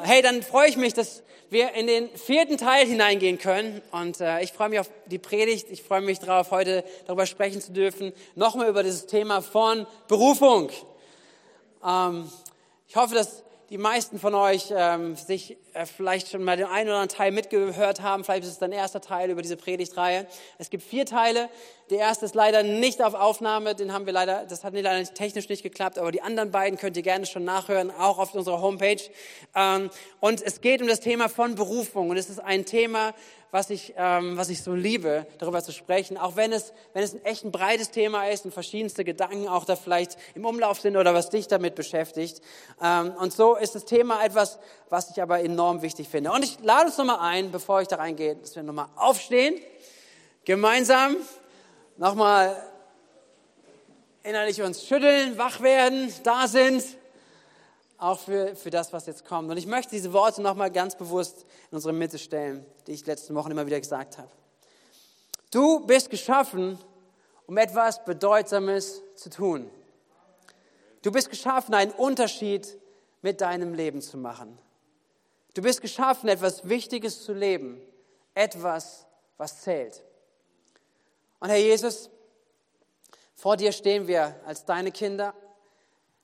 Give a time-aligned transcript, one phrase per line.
[0.00, 3.82] Hey, dann freue ich mich, dass wir in den vierten Teil hineingehen können.
[3.90, 5.66] Und äh, ich freue mich auf die Predigt.
[5.70, 8.14] Ich freue mich darauf, heute darüber sprechen zu dürfen.
[8.34, 10.70] Nochmal über dieses Thema von Berufung.
[11.84, 12.32] Ähm,
[12.88, 15.58] ich hoffe, dass die meisten von euch ähm, sich
[15.96, 18.24] vielleicht schon mal den einen oder anderen Teil mitgehört haben.
[18.24, 20.26] Vielleicht ist es dein erster Teil über diese Predigtreihe.
[20.58, 21.48] Es gibt vier Teile.
[21.90, 23.74] Der erste ist leider nicht auf Aufnahme.
[23.74, 25.98] Den haben wir leider, das hat leider technisch nicht geklappt.
[25.98, 29.02] Aber die anderen beiden könnt ihr gerne schon nachhören, auch auf unserer Homepage.
[29.54, 29.90] Ähm,
[30.20, 32.10] und es geht um das Thema von Berufung.
[32.10, 33.14] Und es ist ein Thema,
[33.52, 37.12] was ich, ähm, was ich so liebe, darüber zu sprechen, auch wenn es, wenn es
[37.12, 40.96] ein echt ein breites Thema ist und verschiedenste Gedanken auch da vielleicht im Umlauf sind
[40.96, 42.40] oder was dich damit beschäftigt.
[42.82, 46.32] Ähm, und so ist das Thema etwas, was ich aber enorm wichtig finde.
[46.32, 49.54] Und ich lade uns nochmal ein, bevor ich da reingehe, dass wir nochmal aufstehen,
[50.44, 51.16] gemeinsam
[51.96, 52.56] nochmal
[54.22, 56.84] innerlich uns schütteln, wach werden, da sind
[57.98, 59.50] auch für, für das, was jetzt kommt.
[59.50, 63.34] Und ich möchte diese Worte nochmal ganz bewusst in unsere Mitte stellen, die ich letzten
[63.34, 64.30] Wochen immer wieder gesagt habe.
[65.52, 66.78] Du bist geschaffen,
[67.46, 69.70] um etwas Bedeutsames zu tun.
[71.02, 72.78] Du bist geschaffen, einen Unterschied
[73.22, 74.58] mit deinem Leben zu machen.
[75.54, 77.80] Du bist geschaffen, etwas Wichtiges zu leben,
[78.34, 80.02] etwas, was zählt.
[81.40, 82.10] Und Herr Jesus,
[83.34, 85.34] vor dir stehen wir als deine Kinder,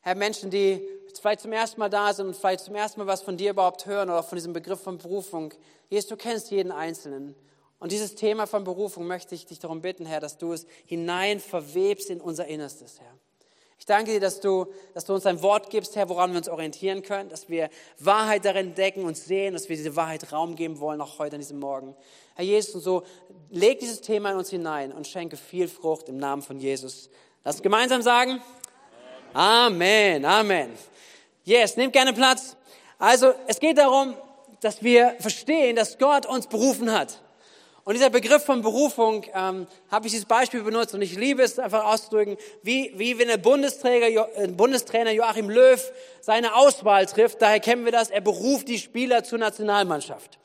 [0.00, 0.88] Herr, Menschen, die
[1.20, 3.86] vielleicht zum ersten Mal da sind und vielleicht zum ersten Mal was von dir überhaupt
[3.86, 5.52] hören oder von diesem Begriff von Berufung.
[5.88, 7.34] Jesus, du kennst jeden Einzelnen.
[7.78, 11.40] Und dieses Thema von Berufung möchte ich dich darum bitten, Herr, dass du es hinein
[11.40, 13.18] verwebst in unser Innerstes, Herr.
[13.78, 16.48] Ich danke dir, dass du, dass du uns ein Wort gibst, Herr, woran wir uns
[16.48, 20.80] orientieren können, dass wir Wahrheit darin decken und sehen, dass wir diese Wahrheit Raum geben
[20.80, 21.94] wollen, auch heute an diesem Morgen.
[22.34, 23.04] Herr Jesus, und so
[23.50, 27.08] leg dieses Thema in uns hinein und schenke viel Frucht im Namen von Jesus.
[27.44, 28.42] Lass uns gemeinsam sagen.
[29.32, 30.70] Amen, Amen.
[31.44, 32.56] Yes, nehmt gerne Platz.
[32.98, 34.14] Also es geht darum,
[34.60, 37.20] dass wir verstehen, dass Gott uns berufen hat.
[37.88, 41.58] Und dieser Begriff von Berufung, ähm, habe ich dieses Beispiel benutzt und ich liebe es
[41.58, 45.80] einfach auszudrücken, wie, wie wenn der Bundesträger, äh, Bundestrainer Joachim Löw
[46.20, 50.38] seine Auswahl trifft, daher kennen wir das, er beruft die Spieler zur Nationalmannschaft.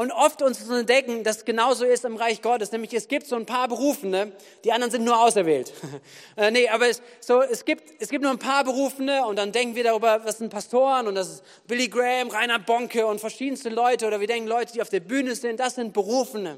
[0.00, 2.72] Und oft uns zu entdecken, dass es genauso ist im Reich Gottes.
[2.72, 4.32] Nämlich es gibt so ein paar Berufene,
[4.64, 5.74] die anderen sind nur auserwählt.
[6.38, 9.52] äh, nee, aber es, so, es, gibt, es gibt nur ein paar Berufene und dann
[9.52, 13.68] denken wir darüber, was sind Pastoren und das ist Billy Graham, Rainer Bonke und verschiedenste
[13.68, 16.56] Leute oder wir denken Leute, die auf der Bühne sind, das sind Berufene.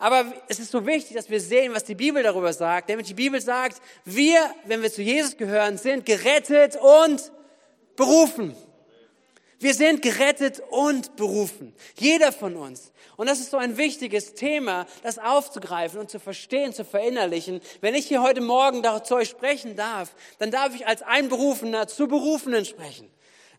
[0.00, 2.88] Aber es ist so wichtig, dass wir sehen, was die Bibel darüber sagt.
[2.88, 7.30] Nämlich die Bibel sagt, wir, wenn wir zu Jesus gehören, sind gerettet und
[7.94, 8.56] berufen.
[9.62, 11.72] Wir sind gerettet und berufen.
[11.96, 12.90] Jeder von uns.
[13.16, 17.60] Und das ist so ein wichtiges Thema, das aufzugreifen und zu verstehen, zu verinnerlichen.
[17.80, 22.08] Wenn ich hier heute Morgen dazu euch sprechen darf, dann darf ich als Einberufener zu
[22.08, 23.08] Berufenen sprechen.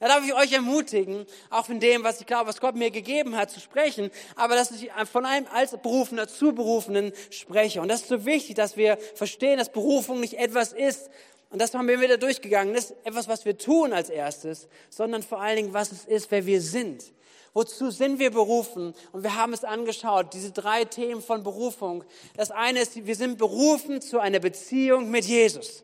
[0.01, 3.37] Da darf ich euch ermutigen, auch in dem, was ich glaube, was Gott mir gegeben
[3.37, 7.79] hat, zu sprechen, aber dass ich von einem als Berufener zu Berufenen spreche.
[7.79, 11.09] Und das ist so wichtig, dass wir verstehen, dass Berufung nicht etwas ist,
[11.53, 12.73] und das haben wir wieder durchgegangen.
[12.73, 16.31] Das ist etwas, was wir tun als erstes, sondern vor allen Dingen, was es ist,
[16.31, 17.03] wer wir sind.
[17.53, 18.95] Wozu sind wir berufen?
[19.11, 22.05] Und wir haben es angeschaut, diese drei Themen von Berufung.
[22.35, 25.83] Das eine ist, wir sind berufen zu einer Beziehung mit Jesus.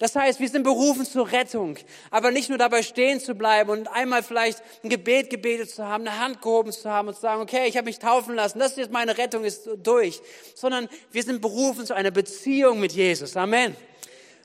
[0.00, 1.78] Das heißt, wir sind berufen zur Rettung,
[2.10, 6.08] aber nicht nur dabei stehen zu bleiben und einmal vielleicht ein Gebet gebetet zu haben,
[6.08, 8.72] eine Hand gehoben zu haben und zu sagen, okay, ich habe mich taufen lassen, das
[8.72, 10.20] ist jetzt meine Rettung, ist durch,
[10.56, 13.36] sondern wir sind berufen zu einer Beziehung mit Jesus.
[13.36, 13.76] Amen.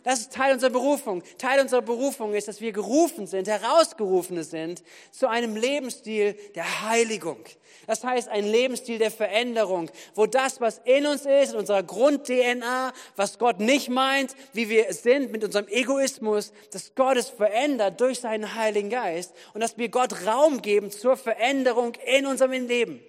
[0.09, 1.21] Das ist Teil unserer Berufung.
[1.37, 4.81] Teil unserer Berufung ist, dass wir gerufen sind, herausgerufene sind
[5.11, 7.37] zu einem Lebensstil der Heiligung.
[7.85, 12.91] Das heißt, ein Lebensstil der Veränderung, wo das, was in uns ist, in unserer Grund-DNA,
[13.17, 18.21] was Gott nicht meint, wie wir sind mit unserem Egoismus, dass Gott es verändert durch
[18.21, 22.99] seinen Heiligen Geist und dass wir Gott Raum geben zur Veränderung in unserem Leben.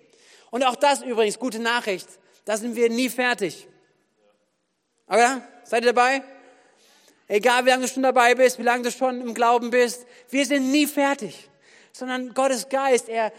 [0.50, 2.08] Und auch das übrigens, gute Nachricht,
[2.44, 3.66] da sind wir nie fertig.
[5.08, 5.40] Oder?
[5.64, 6.22] Seid ihr dabei?
[7.30, 10.44] Egal wie lange du schon dabei bist, wie lange du schon im Glauben bist, wir
[10.44, 11.48] sind nie fertig.
[11.92, 13.32] Sondern Gottes Geist, er,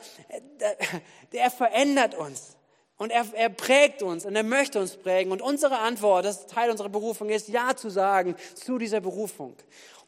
[1.34, 2.56] er verändert uns.
[2.96, 5.34] Und er, er prägt uns und er möchte uns prägen.
[5.34, 9.58] Und unsere Antwort, das Teil unserer Berufung, ist Ja zu sagen zu dieser Berufung.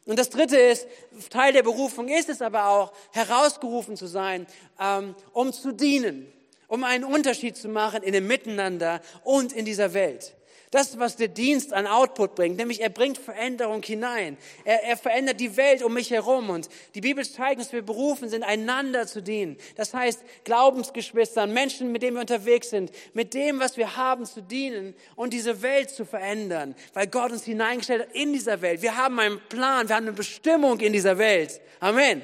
[0.05, 0.87] Und das Dritte ist,
[1.29, 4.47] Teil der Berufung ist es aber auch, herausgerufen zu sein,
[4.79, 6.31] ähm, um zu dienen,
[6.69, 10.35] um einen Unterschied zu machen in dem Miteinander und in dieser Welt.
[10.73, 14.37] Das, was der Dienst an Output bringt, nämlich er bringt Veränderung hinein.
[14.65, 16.49] Er, er verändert die Welt um mich herum.
[16.49, 19.55] Und die Bibel zeigt dass wir berufen sind, einander zu dienen.
[19.75, 24.41] Das heißt, Glaubensgeschwistern, Menschen, mit denen wir unterwegs sind, mit dem, was wir haben, zu
[24.41, 28.81] dienen und diese Welt zu verändern, weil Gott uns hineingestellt hat in dieser Welt.
[28.81, 31.61] Wir haben einen Plan, wir haben eine Bestimmung in dieser Welt.
[31.81, 32.23] Amen.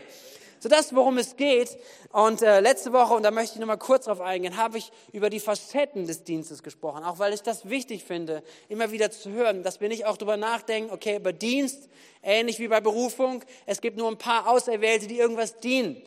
[0.59, 1.77] So das, worum es geht.
[2.11, 5.29] Und äh, letzte Woche, und da möchte ich nochmal kurz drauf eingehen, habe ich über
[5.29, 7.03] die Facetten des Dienstes gesprochen.
[7.03, 10.37] Auch weil ich das wichtig finde, immer wieder zu hören, dass wir nicht auch darüber
[10.37, 11.89] nachdenken, okay, über Dienst,
[12.21, 16.01] ähnlich wie bei Berufung, es gibt nur ein paar Auserwählte, die irgendwas dienen.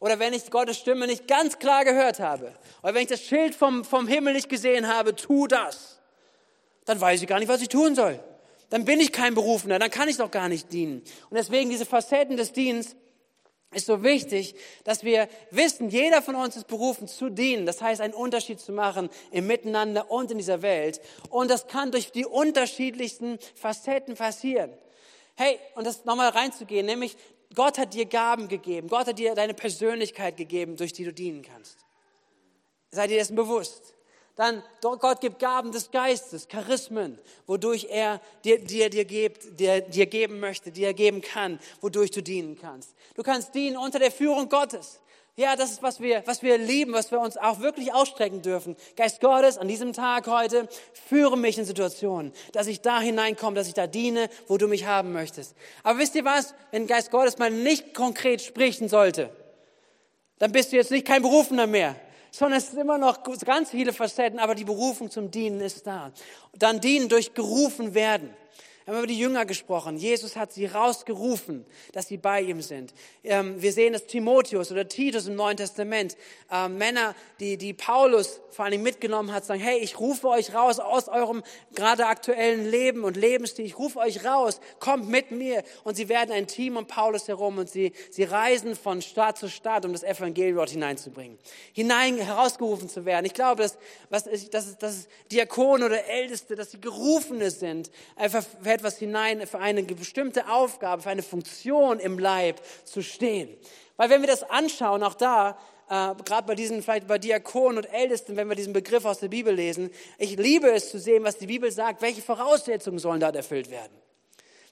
[0.00, 2.54] Oder wenn ich Gottes Stimme nicht ganz klar gehört habe.
[2.82, 5.98] Oder wenn ich das Schild vom, vom Himmel nicht gesehen habe, tu das.
[6.84, 8.18] Dann weiß ich gar nicht, was ich tun soll.
[8.70, 11.02] Dann bin ich kein Berufener, dann kann ich doch gar nicht dienen.
[11.30, 12.96] Und deswegen diese Facetten des Dienstes,
[13.70, 14.54] ist so wichtig,
[14.84, 17.66] dass wir wissen, jeder von uns ist berufen zu dienen.
[17.66, 21.00] Das heißt, einen Unterschied zu machen im Miteinander und in dieser Welt.
[21.28, 24.72] Und das kann durch die unterschiedlichsten Facetten passieren.
[25.36, 27.16] Hey, und das nochmal reinzugehen, nämlich
[27.54, 28.88] Gott hat dir Gaben gegeben.
[28.88, 31.78] Gott hat dir deine Persönlichkeit gegeben, durch die du dienen kannst.
[32.90, 33.94] Sei dir dessen bewusst.
[34.38, 37.18] Dann, Gott gibt Gaben des Geistes, Charismen,
[37.48, 42.22] wodurch er dir, dir, dir, gibt, dir, dir geben möchte, dir geben kann, wodurch du
[42.22, 42.94] dienen kannst.
[43.16, 45.00] Du kannst dienen unter der Führung Gottes.
[45.34, 48.76] Ja, das ist, was wir, was wir lieben, was wir uns auch wirklich ausstrecken dürfen.
[48.94, 50.68] Geist Gottes, an diesem Tag heute,
[51.08, 54.86] führe mich in Situationen, dass ich da hineinkomme, dass ich da diene, wo du mich
[54.86, 55.56] haben möchtest.
[55.82, 56.54] Aber wisst ihr was?
[56.70, 59.30] Wenn Geist Gottes mal nicht konkret sprechen sollte,
[60.38, 61.96] dann bist du jetzt nicht kein Berufener mehr
[62.30, 66.12] sondern es sind immer noch ganz viele Facetten, aber die Berufung zum Dienen ist da.
[66.56, 68.30] Dann dienen durch gerufen werden.
[68.88, 69.98] Wir haben über die Jünger gesprochen.
[69.98, 72.94] Jesus hat sie rausgerufen, dass sie bei ihm sind.
[73.22, 76.16] Ähm, wir sehen, dass Timotheus oder Titus im Neuen Testament
[76.50, 80.78] äh, Männer, die, die Paulus vor allem mitgenommen hat, sagen, hey, ich rufe euch raus
[80.78, 81.42] aus eurem
[81.74, 83.66] gerade aktuellen Leben und Lebensstil.
[83.66, 85.64] Ich rufe euch raus, kommt mit mir.
[85.84, 89.50] Und sie werden ein Team um Paulus herum und sie, sie reisen von Stadt zu
[89.50, 91.38] Stadt, um das Evangelium dort hineinzubringen.
[91.74, 93.26] Hinein herausgerufen zu werden.
[93.26, 93.76] Ich glaube, dass,
[94.08, 98.46] was, dass, dass Diakonen oder Älteste, dass sie Gerufene sind, einfach
[98.78, 103.48] etwas hinein, für eine bestimmte Aufgabe, für eine Funktion im Leib zu stehen.
[103.96, 105.58] Weil wenn wir das anschauen, auch da,
[105.88, 109.28] äh, gerade bei diesen, vielleicht bei Diakonen und Ältesten, wenn wir diesen Begriff aus der
[109.28, 113.36] Bibel lesen, ich liebe es zu sehen, was die Bibel sagt, welche Voraussetzungen sollen dort
[113.36, 113.92] erfüllt werden.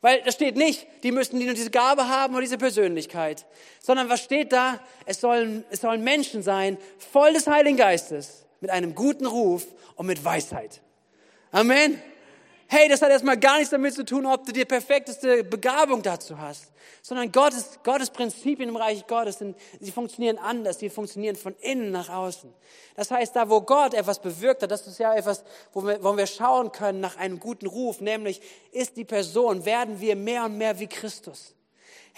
[0.01, 3.47] Weil da steht nicht, die müssten nur diese Gabe haben oder diese Persönlichkeit,
[3.81, 4.79] sondern was steht da?
[5.07, 9.67] Es sollen, es sollen Menschen sein, voll des Heiligen Geistes, mit einem guten Ruf
[9.97, 10.81] und mit Weisheit.
[11.51, 12.01] Amen.
[12.69, 16.37] Hey, das hat erstmal gar nichts damit zu tun, ob du die perfekteste Begabung dazu
[16.37, 21.55] hast, sondern Gottes, Gottes Prinzipien im Reich Gottes sind, sie funktionieren anders, sie funktionieren von
[21.61, 22.53] innen nach außen.
[22.97, 26.17] Das heißt, da wo Gott etwas bewirkt hat, das ist ja etwas, wo wir, wo
[26.17, 28.41] wir schauen können nach einem guten Ruf, nämlich
[28.73, 31.56] ist die Person, werden wir mehr und mehr wie Christus.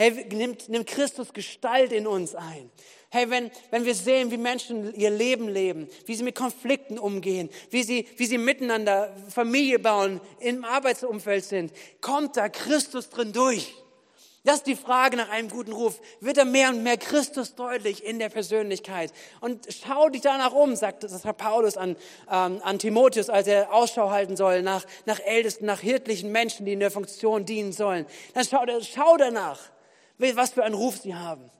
[0.01, 2.71] Hey, nimmt, nimmt Christus Gestalt in uns ein.
[3.11, 7.51] Hey, wenn, wenn wir sehen, wie Menschen ihr Leben leben, wie sie mit Konflikten umgehen,
[7.71, 13.75] wie sie, wie sie miteinander Familie bauen, im Arbeitsumfeld sind, kommt da Christus drin durch?
[14.45, 16.01] Das ist die Frage nach einem guten Ruf.
[16.21, 19.13] Wird da mehr und mehr Christus deutlich in der Persönlichkeit?
[19.41, 21.97] Und schau dich danach um, sagt, das sagt Paulus an,
[22.31, 26.73] ähm, an Timotheus, als er Ausschau halten soll nach, nach Ältesten, nach hirtlichen Menschen, die
[26.75, 28.07] in der Funktion dienen sollen.
[28.35, 29.59] Dann schau, schau danach,
[30.19, 31.51] was für einen Ruf sie haben.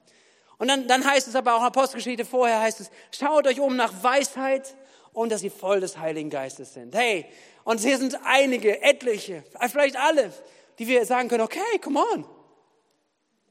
[0.57, 3.75] Und dann, dann heißt es aber auch in Apostelgeschichte vorher heißt es, schaut euch um
[3.75, 4.75] nach Weisheit
[5.13, 6.93] und dass sie voll des Heiligen Geistes sind.
[6.93, 7.25] Hey,
[7.63, 10.33] und hier sind einige, etliche, vielleicht alle,
[10.77, 12.25] die wir sagen können, okay, come on.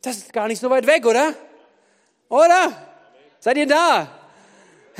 [0.03, 1.35] Das ist gar nicht so weit weg, oder?
[2.29, 2.73] Oder?
[3.41, 4.18] Seid ihr da?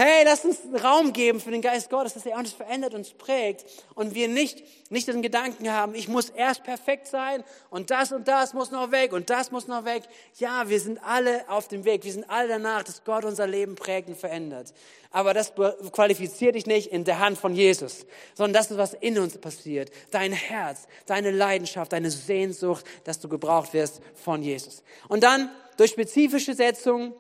[0.01, 3.65] Hey, lass uns Raum geben für den Geist Gottes, dass er uns verändert, uns prägt
[3.97, 4.63] und wir nicht,
[4.93, 8.93] nicht den Gedanken haben, ich muss erst perfekt sein und das und das muss noch
[8.93, 10.05] weg und das muss noch weg.
[10.37, 12.05] Ja, wir sind alle auf dem Weg.
[12.05, 14.73] Wir sind alle danach, dass Gott unser Leben prägt und verändert.
[15.11, 15.53] Aber das
[15.91, 19.91] qualifiziert dich nicht in der Hand von Jesus, sondern das ist, was in uns passiert.
[20.13, 24.85] Dein Herz, deine Leidenschaft, deine Sehnsucht, dass du gebraucht wirst von Jesus.
[25.09, 27.15] Und dann durch spezifische Setzungen,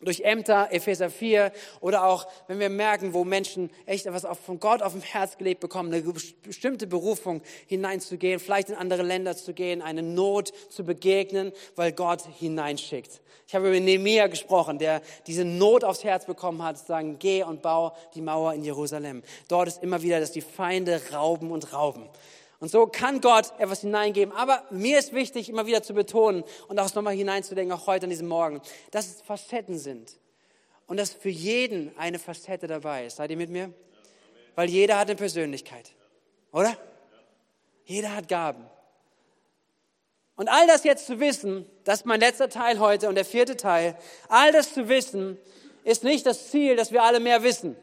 [0.00, 4.82] durch Ämter, Epheser 4 oder auch, wenn wir merken, wo Menschen echt etwas von Gott
[4.82, 6.12] auf dem Herz gelegt bekommen, eine
[6.42, 12.22] bestimmte Berufung hineinzugehen, vielleicht in andere Länder zu gehen, eine Not zu begegnen, weil Gott
[12.38, 13.22] hineinschickt.
[13.48, 17.44] Ich habe über Nehemiah gesprochen, der diese Not aufs Herz bekommen hat, zu sagen, geh
[17.44, 19.22] und bau die Mauer in Jerusalem.
[19.48, 22.08] Dort ist immer wieder, dass die Feinde rauben und rauben.
[22.58, 24.34] Und so kann Gott etwas hineingeben.
[24.34, 28.10] Aber mir ist wichtig, immer wieder zu betonen und auch nochmal hineinzudenken, auch heute an
[28.10, 30.18] diesem Morgen, dass es Facetten sind.
[30.86, 33.16] Und dass für jeden eine Facette dabei ist.
[33.16, 33.72] Seid ihr mit mir?
[34.54, 35.92] Weil jeder hat eine Persönlichkeit.
[36.52, 36.76] Oder?
[37.84, 38.64] Jeder hat Gaben.
[40.36, 43.56] Und all das jetzt zu wissen, das ist mein letzter Teil heute und der vierte
[43.56, 43.96] Teil,
[44.28, 45.38] all das zu wissen,
[45.82, 47.76] ist nicht das Ziel, dass wir alle mehr wissen,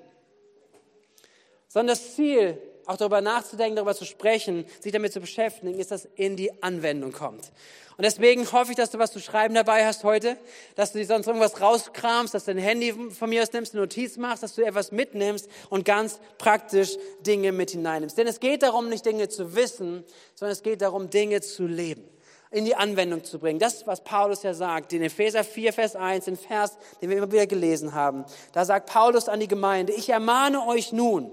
[1.68, 6.08] sondern das Ziel auch darüber nachzudenken, darüber zu sprechen, sich damit zu beschäftigen, ist, dass
[6.16, 7.52] in die Anwendung kommt.
[7.98, 10.38] Und deswegen hoffe ich, dass du was zu schreiben dabei hast heute,
[10.76, 13.82] dass du dir sonst irgendwas rauskramst, dass du dein Handy von mir aus nimmst, eine
[13.82, 18.18] Notiz machst, dass du etwas mitnimmst und ganz praktisch Dinge mit hineinnimmst.
[18.18, 22.10] Denn es geht darum, nicht Dinge zu wissen, sondern es geht darum, Dinge zu leben
[22.50, 23.58] in die Anwendung zu bringen.
[23.58, 27.32] Das, was Paulus ja sagt, in Epheser 4, Vers 1, den Vers, den wir immer
[27.32, 28.26] wieder gelesen haben.
[28.52, 31.32] Da sagt Paulus an die Gemeinde, ich ermahne euch nun,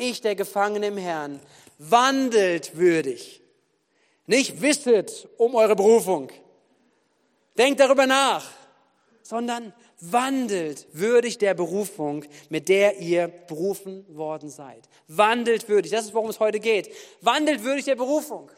[0.00, 1.40] ich, der Gefangene im Herrn,
[1.78, 3.40] wandelt würdig.
[4.26, 6.30] Nicht wisset um eure Berufung.
[7.56, 8.48] Denkt darüber nach,
[9.22, 14.88] sondern wandelt würdig der Berufung, mit der ihr berufen worden seid.
[15.08, 16.90] Wandelt würdig, das ist, worum es heute geht.
[17.20, 18.50] Wandelt würdig der Berufung.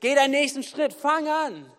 [0.00, 1.70] Geh deinen nächsten Schritt, fang an,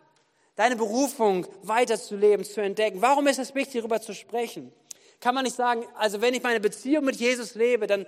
[0.55, 3.01] deine Berufung weiterzuleben, zu entdecken.
[3.01, 4.73] Warum ist es wichtig, darüber zu sprechen?
[5.19, 8.05] Kann man nicht sagen, also wenn ich meine Beziehung mit Jesus lebe, dann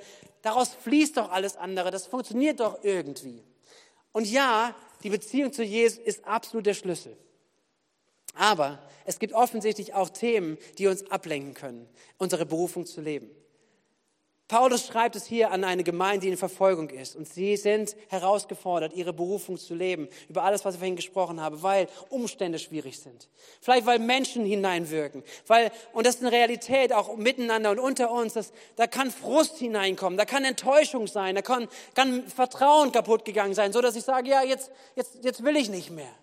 [0.47, 3.43] daraus fließt doch alles andere, das funktioniert doch irgendwie.
[4.13, 4.73] Und ja,
[5.03, 7.17] die Beziehung zu Jesus ist absolut der Schlüssel.
[8.33, 13.29] Aber es gibt offensichtlich auch Themen, die uns ablenken können, unsere Berufung zu leben.
[14.47, 17.17] Paulus schreibt es hier an eine Gemeinde, die in Verfolgung ist.
[17.17, 20.07] Und sie sind herausgefordert, ihre Berufung zu leben.
[20.29, 23.27] Über alles, was ich vorhin gesprochen habe, weil Umstände schwierig sind.
[23.59, 25.23] Vielleicht, weil Menschen hineinwirken.
[25.47, 28.33] Weil, und das ist eine Realität auch miteinander und unter uns.
[28.33, 30.17] dass, da kann Frust hineinkommen.
[30.17, 31.35] Da kann Enttäuschung sein.
[31.35, 33.73] Da kann, kann Vertrauen kaputt gegangen sein.
[33.73, 36.13] So dass ich sage, ja, jetzt, jetzt, jetzt will ich nicht mehr.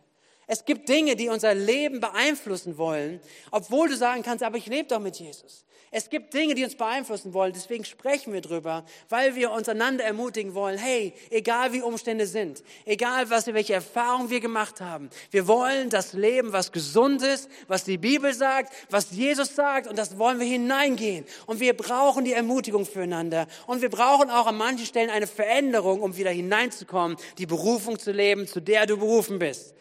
[0.47, 3.21] Es gibt Dinge, die unser Leben beeinflussen wollen,
[3.51, 5.65] obwohl du sagen kannst, aber ich lebe doch mit Jesus.
[5.97, 10.03] Es gibt Dinge, die uns beeinflussen wollen, deswegen sprechen wir drüber, weil wir uns einander
[10.03, 15.47] ermutigen wollen, hey, egal wie Umstände sind, egal was, welche Erfahrungen wir gemacht haben, wir
[15.47, 20.19] wollen das Leben, was gesund ist, was die Bibel sagt, was Jesus sagt und das
[20.19, 21.27] wollen wir hineingehen.
[21.47, 26.01] Und wir brauchen die Ermutigung füreinander und wir brauchen auch an manchen Stellen eine Veränderung,
[26.01, 29.75] um wieder hineinzukommen, die Berufung zu leben, zu der du berufen bist.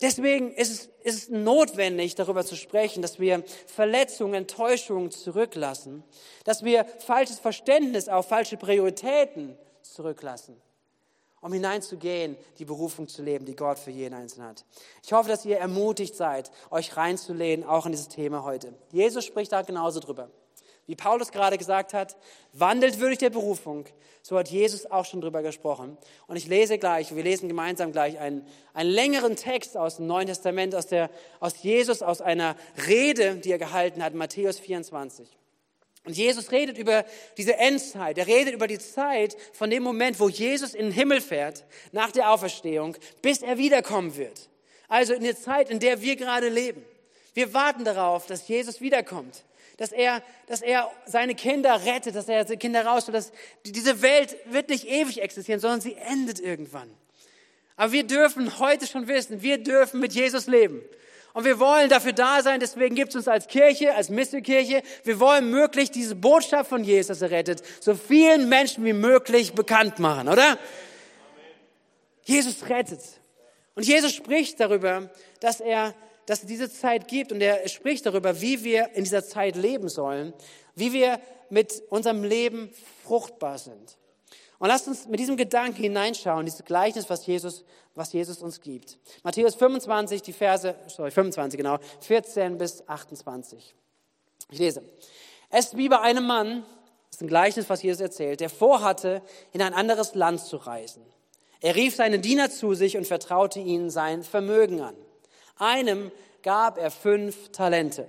[0.00, 6.04] Deswegen ist es, ist es notwendig, darüber zu sprechen, dass wir Verletzungen, Enttäuschungen zurücklassen,
[6.44, 10.56] dass wir falsches Verständnis, auch falsche Prioritäten zurücklassen,
[11.40, 14.64] um hineinzugehen, die Berufung zu leben, die Gott für jeden Einzelnen hat.
[15.02, 18.74] Ich hoffe, dass ihr ermutigt seid, euch reinzulehnen, auch in dieses Thema heute.
[18.92, 20.30] Jesus spricht da genauso drüber.
[20.88, 22.16] Wie Paulus gerade gesagt hat,
[22.54, 23.84] wandelt würdig der Berufung.
[24.22, 25.98] So hat Jesus auch schon drüber gesprochen.
[26.26, 30.28] Und ich lese gleich, wir lesen gemeinsam gleich einen, einen längeren Text aus dem Neuen
[30.28, 35.28] Testament, aus, der, aus Jesus, aus einer Rede, die er gehalten hat, Matthäus 24.
[36.06, 37.04] Und Jesus redet über
[37.36, 38.16] diese Endzeit.
[38.16, 42.12] Er redet über die Zeit von dem Moment, wo Jesus in den Himmel fährt, nach
[42.12, 44.48] der Auferstehung, bis er wiederkommen wird.
[44.88, 46.82] Also in der Zeit, in der wir gerade leben.
[47.34, 49.44] Wir warten darauf, dass Jesus wiederkommt
[49.78, 53.16] dass er, dass er seine Kinder rettet, dass er seine Kinder rausholt.
[53.16, 53.32] Dass
[53.64, 56.90] diese Welt wird nicht ewig existieren, sondern sie endet irgendwann.
[57.76, 60.82] Aber wir dürfen heute schon wissen, wir dürfen mit Jesus leben.
[61.32, 65.20] Und wir wollen dafür da sein, deswegen gibt es uns als Kirche, als Mistelkirche, wir
[65.20, 70.00] wollen möglich diese Botschaft von Jesus, dass er rettet, so vielen Menschen wie möglich bekannt
[70.00, 70.58] machen, oder?
[72.24, 73.00] Jesus rettet.
[73.76, 75.08] Und Jesus spricht darüber,
[75.38, 75.94] dass er
[76.28, 79.88] dass es diese Zeit gibt und er spricht darüber, wie wir in dieser Zeit leben
[79.88, 80.34] sollen,
[80.74, 82.70] wie wir mit unserem Leben
[83.02, 83.96] fruchtbar sind.
[84.58, 88.98] Und lasst uns mit diesem Gedanken hineinschauen, dieses Gleichnis, was Jesus, was Jesus uns gibt.
[89.22, 93.74] Matthäus 25, die Verse, sorry, 25 genau, 14 bis 28.
[94.50, 94.82] Ich lese.
[95.48, 96.62] Es ist wie bei einem Mann,
[97.10, 101.02] das ist ein Gleichnis, was Jesus erzählt, der vorhatte, in ein anderes Land zu reisen.
[101.60, 104.94] Er rief seine Diener zu sich und vertraute ihnen sein Vermögen an.
[105.58, 106.10] Einem
[106.42, 108.06] gab er fünf Talente.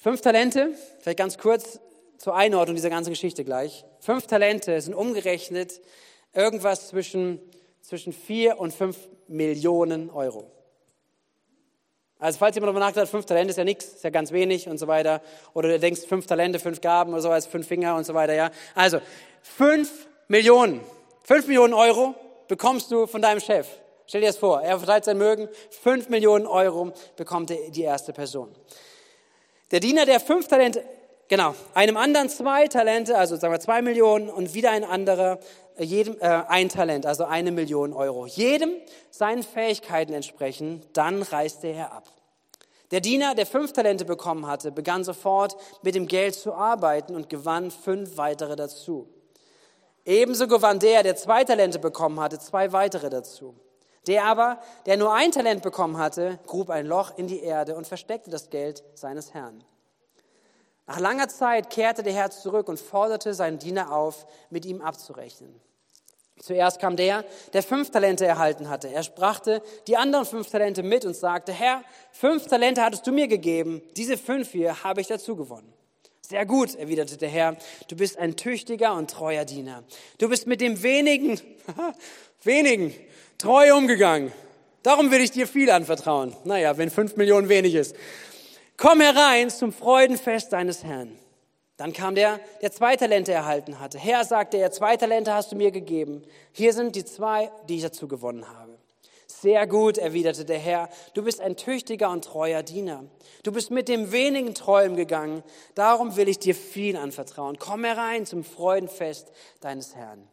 [0.00, 1.80] Fünf Talente, vielleicht ganz kurz
[2.18, 3.84] zur Einordnung dieser ganzen Geschichte gleich.
[4.00, 5.80] Fünf Talente sind umgerechnet
[6.32, 7.40] irgendwas zwischen,
[7.82, 10.50] zwischen vier und fünf Millionen Euro.
[12.20, 14.78] Also falls jemand darüber nachdenkt, fünf Talente ist ja nichts, ist ja ganz wenig und
[14.78, 15.22] so weiter.
[15.54, 18.34] Oder du denkst, fünf Talente, fünf Gaben oder so, als fünf Finger und so weiter,
[18.34, 18.50] ja.
[18.74, 19.00] Also,
[19.42, 20.80] fünf Millionen.
[21.22, 22.14] Fünf Millionen Euro
[22.48, 23.68] bekommst du von deinem Chef.
[24.08, 28.48] Stell dir das vor, er verteilt sein Mögen, fünf Millionen Euro bekommt die erste Person.
[29.70, 30.82] Der Diener, der fünf Talente,
[31.28, 35.38] genau, einem anderen zwei Talente, also sagen wir zwei Millionen und wieder ein anderer,
[35.76, 38.24] äh, jedem äh, ein Talent, also eine Million Euro.
[38.24, 38.76] Jedem
[39.10, 42.04] seinen Fähigkeiten entsprechen, dann reiste er ab.
[42.90, 47.28] Der Diener, der fünf Talente bekommen hatte, begann sofort mit dem Geld zu arbeiten und
[47.28, 49.06] gewann fünf weitere dazu.
[50.06, 53.54] Ebenso gewann der, der zwei Talente bekommen hatte, zwei weitere dazu.
[54.08, 57.86] Der aber, der nur ein Talent bekommen hatte, grub ein Loch in die Erde und
[57.86, 59.62] versteckte das Geld seines Herrn.
[60.86, 65.60] Nach langer Zeit kehrte der Herr zurück und forderte seinen Diener auf, mit ihm abzurechnen.
[66.40, 68.88] Zuerst kam der, der fünf Talente erhalten hatte.
[68.88, 73.28] Er brachte die anderen fünf Talente mit und sagte, Herr, fünf Talente hattest du mir
[73.28, 75.70] gegeben, diese fünf hier habe ich dazu gewonnen.
[76.22, 77.56] Sehr gut, erwiderte der Herr,
[77.88, 79.82] du bist ein tüchtiger und treuer Diener.
[80.18, 81.40] Du bist mit dem wenigen,
[82.42, 82.94] wenigen
[83.38, 84.32] treu umgegangen.
[84.82, 86.36] Darum will ich dir viel anvertrauen.
[86.44, 87.96] Naja, wenn fünf Millionen wenig ist.
[88.76, 91.18] Komm herein zum Freudenfest deines Herrn.
[91.76, 93.98] Dann kam der, der zwei Talente erhalten hatte.
[93.98, 96.22] Herr, sagte er, zwei Talente hast du mir gegeben.
[96.52, 98.76] Hier sind die zwei, die ich dazu gewonnen habe.
[99.26, 103.04] Sehr gut, erwiderte der Herr, du bist ein tüchtiger und treuer Diener.
[103.44, 105.44] Du bist mit dem wenigen Träumen gegangen,
[105.76, 107.58] darum will ich dir viel anvertrauen.
[107.58, 109.30] Komm herein zum Freudenfest
[109.60, 110.26] deines Herrn.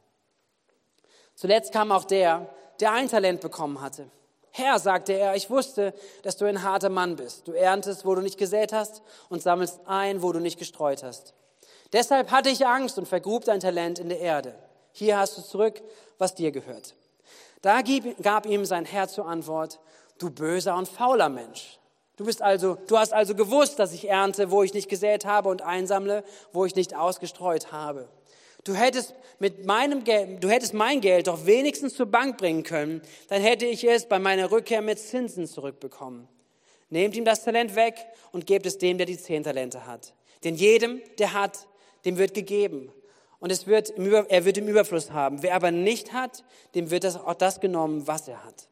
[1.36, 4.10] Zuletzt kam auch der, der ein Talent bekommen hatte.
[4.52, 7.48] Herr, sagte er, ich wusste, dass du ein harter Mann bist.
[7.48, 11.34] Du erntest, wo du nicht gesät hast und sammelst ein, wo du nicht gestreut hast.
[11.92, 14.56] Deshalb hatte ich Angst und vergrub dein Talent in der Erde.
[14.94, 15.82] Hier hast du zurück,
[16.18, 16.96] was dir gehört.
[17.62, 17.82] Da
[18.22, 19.80] gab ihm sein Herr zur Antwort,
[20.20, 21.80] du böser und fauler Mensch.
[22.16, 25.50] Du bist also, du hast also gewusst, dass ich ernte, wo ich nicht gesät habe
[25.50, 28.08] und einsammle, wo ich nicht ausgestreut habe.
[28.66, 33.02] Du hättest mit meinem Geld, du hättest mein Geld doch wenigstens zur Bank bringen können,
[33.30, 36.28] dann hätte ich es bei meiner Rückkehr mit Zinsen zurückbekommen.
[36.90, 37.96] Nehmt ihm das Talent weg
[38.32, 40.14] und gebt es dem, der die zehn Talente hat.
[40.44, 41.68] Denn jedem, der hat,
[42.06, 42.92] dem wird gegeben.
[43.40, 45.44] Und es wird, er wird im Überfluss haben.
[45.44, 46.44] Wer aber nicht hat,
[46.74, 48.68] dem wird das, auch das genommen, was er hat.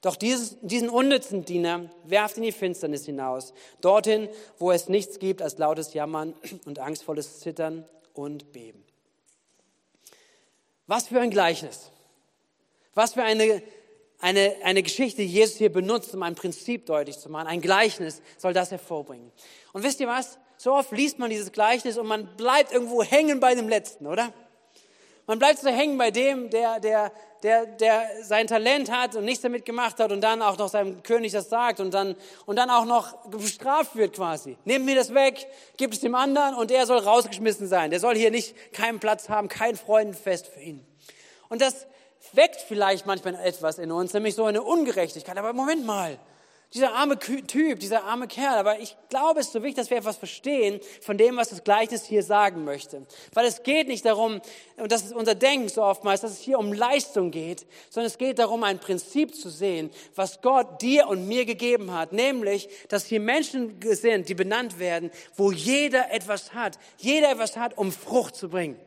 [0.00, 4.28] Doch dieses, diesen unnützen Diener werft in die Finsternis hinaus, dorthin,
[4.58, 6.34] wo es nichts gibt als lautes Jammern
[6.66, 8.87] und angstvolles Zittern und Beben.
[10.88, 11.92] Was für ein Gleichnis.
[12.94, 13.62] Was für eine,
[14.18, 17.46] eine, eine Geschichte, die Jesus hier benutzt, um ein Prinzip deutlich zu machen.
[17.46, 19.30] Ein Gleichnis soll das hervorbringen.
[19.72, 20.38] Und wisst ihr was?
[20.56, 24.32] So oft liest man dieses Gleichnis und man bleibt irgendwo hängen bei dem Letzten, oder?
[25.28, 29.42] Man bleibt so hängen bei dem, der, der, der, der sein Talent hat und nichts
[29.42, 32.16] damit gemacht hat und dann auch noch seinem König das sagt und dann,
[32.46, 34.56] und dann auch noch bestraft wird quasi.
[34.64, 37.90] Nehmt mir das weg, gibt es dem anderen und er soll rausgeschmissen sein.
[37.90, 40.82] Der soll hier nicht keinen Platz haben, kein Freundenfest für ihn.
[41.50, 41.86] Und das
[42.32, 45.36] weckt vielleicht manchmal etwas in uns, nämlich so eine Ungerechtigkeit.
[45.36, 46.18] Aber Moment mal,
[46.74, 48.58] dieser arme Typ, dieser arme Kerl.
[48.58, 51.64] Aber ich glaube, es ist so wichtig, dass wir etwas verstehen von dem, was das
[51.64, 53.06] Gleichnis hier sagen möchte.
[53.32, 54.40] Weil es geht nicht darum,
[54.76, 58.18] und das ist unser Denken so oftmals, dass es hier um Leistung geht, sondern es
[58.18, 62.12] geht darum, ein Prinzip zu sehen, was Gott dir und mir gegeben hat.
[62.12, 66.78] Nämlich, dass hier Menschen sind, die benannt werden, wo jeder etwas hat.
[66.98, 68.78] Jeder etwas hat, um Frucht zu bringen.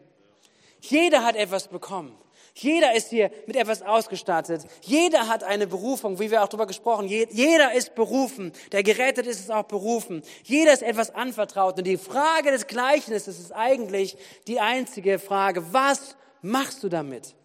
[0.81, 2.15] Jeder hat etwas bekommen.
[2.53, 4.65] Jeder ist hier mit etwas ausgestattet.
[4.81, 7.07] Jeder hat eine Berufung, wie wir auch darüber gesprochen.
[7.07, 8.51] Jeder ist berufen.
[8.71, 10.21] Der gerettet ist, ist auch berufen.
[10.43, 11.77] Jeder ist etwas anvertraut.
[11.77, 15.73] Und die Frage des Gleichnisses ist eigentlich die einzige Frage.
[15.73, 17.35] Was machst du damit?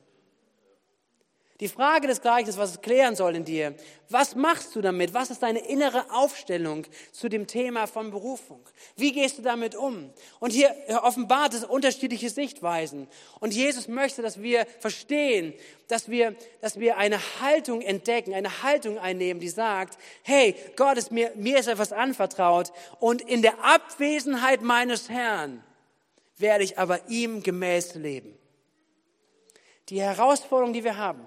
[1.61, 3.75] Die Frage des Gleichnisses, was es klären soll in dir,
[4.11, 5.15] was machst du damit?
[5.15, 8.61] Was ist deine innere Aufstellung zu dem Thema von Berufung?
[8.95, 10.11] Wie gehst du damit um?
[10.39, 13.09] Und hier offenbart es unterschiedliche Sichtweisen.
[13.41, 15.55] Und Jesus möchte, dass wir verstehen,
[15.89, 21.11] dass wir, dass wir eine Haltung entdecken, eine Haltung einnehmen, die sagt, hey, Gott ist
[21.11, 25.65] mir, mir ist etwas anvertraut und in der Abwesenheit meines Herrn
[26.37, 28.37] werde ich aber ihm gemäß leben.
[29.89, 31.27] Die Herausforderung, die wir haben,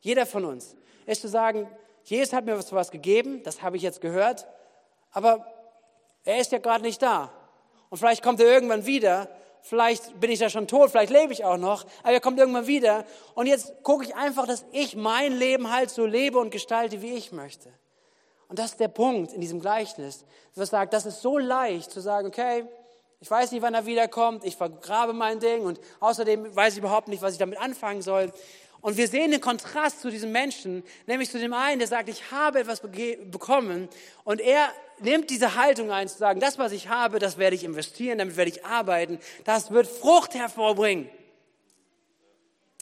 [0.00, 1.68] jeder von uns, ist zu sagen,
[2.04, 4.46] Jesus hat mir was, was gegeben, das habe ich jetzt gehört,
[5.12, 5.46] aber
[6.24, 7.32] er ist ja gerade nicht da.
[7.88, 9.28] Und vielleicht kommt er irgendwann wieder,
[9.62, 12.66] vielleicht bin ich ja schon tot, vielleicht lebe ich auch noch, aber er kommt irgendwann
[12.66, 13.04] wieder.
[13.34, 17.14] Und jetzt gucke ich einfach, dass ich mein Leben halt so lebe und gestalte, wie
[17.14, 17.70] ich möchte.
[18.48, 22.00] Und das ist der Punkt in diesem Gleichnis, was sagt, das ist so leicht zu
[22.00, 22.64] sagen, okay,
[23.20, 27.08] ich weiß nicht, wann er wiederkommt, ich vergrabe mein Ding und außerdem weiß ich überhaupt
[27.08, 28.32] nicht, was ich damit anfangen soll.
[28.80, 32.30] Und wir sehen den Kontrast zu diesem Menschen, nämlich zu dem einen, der sagt, ich
[32.30, 33.88] habe etwas bekommen.
[34.24, 37.64] Und er nimmt diese Haltung ein, zu sagen, das, was ich habe, das werde ich
[37.64, 39.18] investieren, damit werde ich arbeiten.
[39.44, 41.10] Das wird Frucht hervorbringen.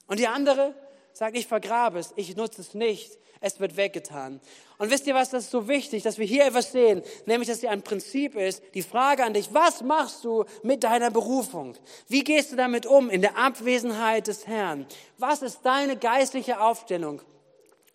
[0.07, 0.75] Und die andere
[1.19, 4.41] sagt, ich vergrabe es, ich nutze es nicht, es wird weggetan.
[4.79, 7.59] Und wisst ihr was, das ist so wichtig, dass wir hier etwas sehen, nämlich, dass
[7.59, 11.75] hier ein Prinzip ist, die Frage an dich, was machst du mit deiner Berufung?
[12.07, 14.87] Wie gehst du damit um in der Abwesenheit des Herrn?
[15.19, 17.21] Was ist deine geistliche Aufstellung?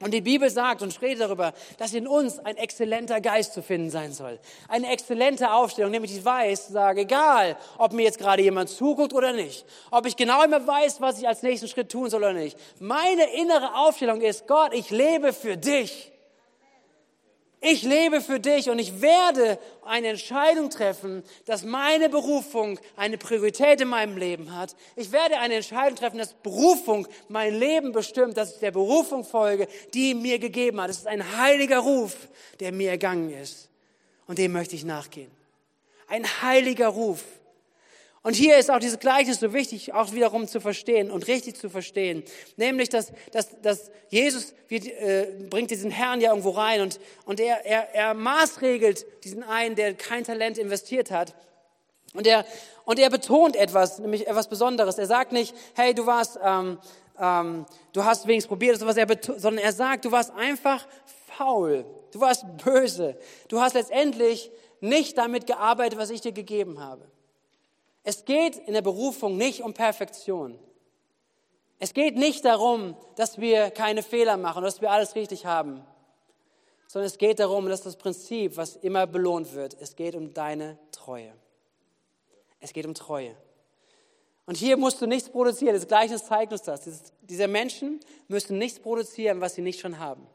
[0.03, 3.89] Und die Bibel sagt und spricht darüber, dass in uns ein exzellenter Geist zu finden
[3.89, 4.37] sein soll.
[4.67, 9.33] Eine exzellente Aufstellung, nämlich ich weiß, sage, egal, ob mir jetzt gerade jemand zuguckt oder
[9.33, 12.57] nicht, ob ich genau immer weiß, was ich als nächsten Schritt tun soll oder nicht.
[12.79, 16.12] Meine innere Aufstellung ist, Gott, ich lebe für dich.
[17.65, 23.79] Ich lebe für dich und ich werde eine Entscheidung treffen, dass meine Berufung eine Priorität
[23.79, 24.75] in meinem Leben hat.
[24.97, 29.69] Ich werde eine Entscheidung treffen, dass Berufung mein Leben bestimmt, dass ich der Berufung folge,
[29.93, 30.89] die mir gegeben hat.
[30.89, 32.27] Es ist ein heiliger Ruf,
[32.59, 33.69] der mir ergangen ist.
[34.27, 35.31] Und dem möchte ich nachgehen.
[36.09, 37.23] Ein heiliger Ruf.
[38.23, 41.69] Und hier ist auch dieses Gleichnis so wichtig, auch wiederum zu verstehen und richtig zu
[41.69, 42.23] verstehen.
[42.55, 47.41] Nämlich, dass, dass, dass Jesus wird, äh, bringt diesen Herrn ja irgendwo rein und, und
[47.41, 51.35] er, er, er maßregelt diesen einen, der kein Talent investiert hat.
[52.13, 52.45] Und er,
[52.85, 54.97] und er betont etwas, nämlich etwas Besonderes.
[54.97, 56.77] Er sagt nicht, hey, du warst, ähm,
[57.19, 59.07] ähm, du hast wenigstens probiert, sowas, er
[59.37, 60.87] sondern er sagt, du warst einfach
[61.35, 61.85] faul.
[62.11, 63.17] Du warst böse.
[63.49, 67.05] Du hast letztendlich nicht damit gearbeitet, was ich dir gegeben habe.
[68.03, 70.59] Es geht in der Berufung nicht um Perfektion.
[71.79, 75.85] Es geht nicht darum, dass wir keine Fehler machen, dass wir alles richtig haben,
[76.87, 80.77] sondern es geht darum, dass das Prinzip, was immer belohnt wird, es geht um deine
[80.91, 81.33] Treue.
[82.59, 83.35] Es geht um Treue.
[84.45, 85.73] Und hier musst du nichts produzieren.
[85.73, 86.81] Das Gleiche zeigt uns das.
[87.21, 90.27] Diese Menschen müssen nichts produzieren, was sie nicht schon haben.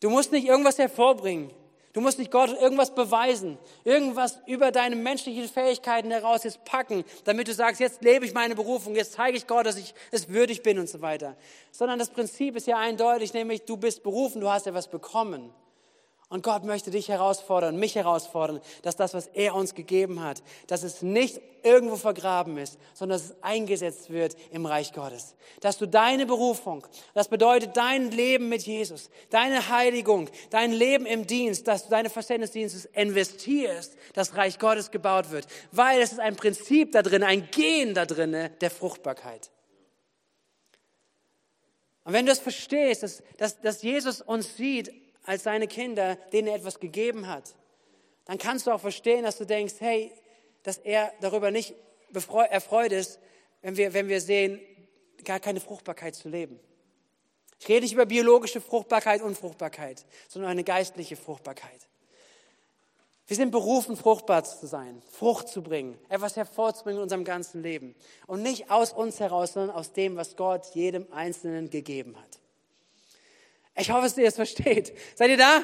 [0.00, 1.52] Du musst nicht irgendwas hervorbringen.
[1.92, 7.48] Du musst nicht Gott irgendwas beweisen, irgendwas über deine menschlichen Fähigkeiten heraus jetzt packen, damit
[7.48, 10.62] du sagst, jetzt lebe ich meine Berufung, jetzt zeige ich Gott, dass ich es würdig
[10.62, 11.36] bin und so weiter.
[11.72, 15.52] Sondern das Prinzip ist ja eindeutig, nämlich du bist berufen, du hast etwas bekommen.
[16.30, 20.84] Und Gott möchte dich herausfordern, mich herausfordern, dass das, was er uns gegeben hat, dass
[20.84, 25.34] es nicht irgendwo vergraben ist, sondern dass es eingesetzt wird im Reich Gottes.
[25.60, 31.26] Dass du deine Berufung, das bedeutet dein Leben mit Jesus, deine Heiligung, dein Leben im
[31.26, 35.48] Dienst, dass du deine Verständnisdienstes investierst, dass Reich Gottes gebaut wird.
[35.72, 39.50] Weil es ist ein Prinzip da drin, ein Gehen da drin der Fruchtbarkeit.
[42.04, 44.92] Und wenn du das verstehst, dass, dass, dass Jesus uns sieht
[45.30, 47.54] als seine Kinder, denen er etwas gegeben hat,
[48.24, 50.10] dann kannst du auch verstehen, dass du denkst, hey,
[50.64, 51.72] dass er darüber nicht
[52.12, 53.20] erfreut ist,
[53.62, 54.60] wenn wir, wenn wir sehen,
[55.24, 56.58] gar keine Fruchtbarkeit zu leben.
[57.60, 61.86] Ich rede nicht über biologische Fruchtbarkeit, Unfruchtbarkeit, sondern eine geistliche Fruchtbarkeit.
[63.28, 67.94] Wir sind berufen, fruchtbar zu sein, Frucht zu bringen, etwas hervorzubringen in unserem ganzen Leben.
[68.26, 72.39] Und nicht aus uns heraus, sondern aus dem, was Gott jedem Einzelnen gegeben hat.
[73.80, 74.92] Ich hoffe, dass ihr das versteht.
[75.14, 75.62] Seid ihr da?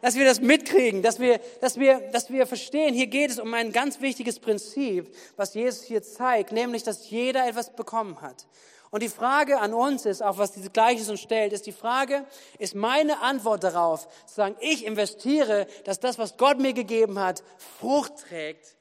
[0.00, 3.52] Dass wir das mitkriegen, dass wir, dass wir, dass wir verstehen, hier geht es um
[3.52, 8.46] ein ganz wichtiges Prinzip, was Jesus hier zeigt, nämlich, dass jeder etwas bekommen hat.
[8.90, 12.24] Und die Frage an uns ist, auch was diese Gleiches uns stellt, ist die Frage,
[12.58, 17.42] ist meine Antwort darauf, zu sagen, ich investiere, dass das, was Gott mir gegeben hat,
[17.78, 18.79] Frucht trägt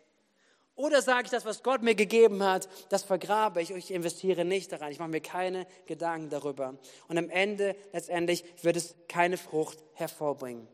[0.79, 4.45] oder sage ich, das, was Gott mir gegeben hat, das vergrabe ich und ich investiere
[4.45, 4.93] nicht daran.
[4.93, 6.75] Ich mache mir keine Gedanken darüber.
[7.09, 10.69] Und am Ende, letztendlich, wird es keine Frucht hervorbringen.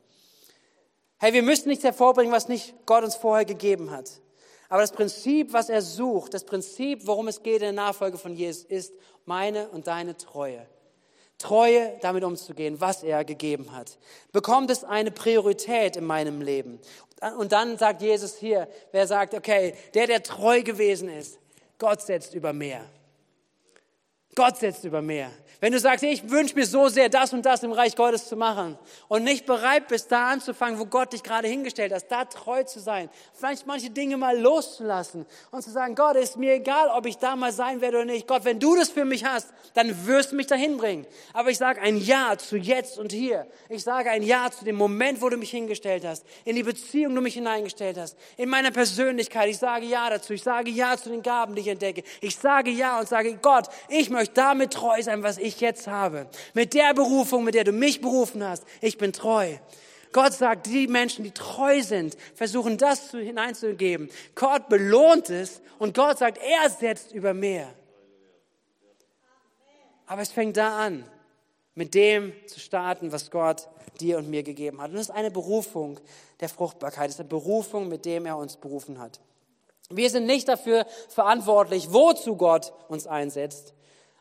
[1.17, 4.21] Hey, wir müssen nichts hervorbringen, was nicht Gott uns vorher gegeben hat.
[4.69, 8.35] Aber das Prinzip, was er sucht, das Prinzip, worum es geht in der Nachfolge von
[8.35, 8.93] Jesus, ist
[9.25, 10.67] meine und deine Treue.
[11.37, 13.97] Treue damit umzugehen, was er gegeben hat.
[14.31, 16.79] Bekommt es eine Priorität in meinem Leben?
[17.37, 21.39] Und dann sagt Jesus hier, wer sagt, okay, der, der treu gewesen ist,
[21.77, 22.85] Gott setzt über mehr.
[24.35, 25.31] Gott setzt über mehr.
[25.61, 28.35] Wenn du sagst, ich wünsche mir so sehr, das und das im Reich Gottes zu
[28.35, 32.63] machen und nicht bereit bist, da anzufangen, wo Gott dich gerade hingestellt hat, da treu
[32.63, 37.05] zu sein, vielleicht manche Dinge mal loszulassen und zu sagen, Gott, ist mir egal, ob
[37.05, 38.27] ich da mal sein werde oder nicht.
[38.27, 41.07] Gott, wenn du das für mich hast, dann wirst du mich dahin bringen.
[41.33, 43.47] Aber ich sage ein Ja zu jetzt und hier.
[43.69, 47.15] Ich sage ein Ja zu dem Moment, wo du mich hingestellt hast, in die Beziehung,
[47.15, 49.49] du mich hineingestellt hast, in meiner Persönlichkeit.
[49.49, 50.33] Ich sage Ja dazu.
[50.33, 52.03] Ich sage Ja zu den Gaben, die ich entdecke.
[52.19, 56.27] Ich sage Ja und sage, Gott, ich möchte damit treu sein, was ich jetzt habe.
[56.53, 58.63] Mit der Berufung, mit der du mich berufen hast.
[58.81, 59.55] Ich bin treu.
[60.11, 64.09] Gott sagt, die Menschen, die treu sind, versuchen das hineinzugeben.
[64.33, 67.73] Gott belohnt es und Gott sagt, er setzt über mehr.
[70.05, 71.03] Aber es fängt da an,
[71.73, 73.67] mit dem zu starten, was Gott
[73.99, 74.89] dir und mir gegeben hat.
[74.89, 75.99] Und das ist eine Berufung
[76.39, 77.07] der Fruchtbarkeit.
[77.07, 79.19] Das ist eine Berufung, mit dem er uns berufen hat.
[79.89, 83.73] Wir sind nicht dafür verantwortlich, wozu Gott uns einsetzt,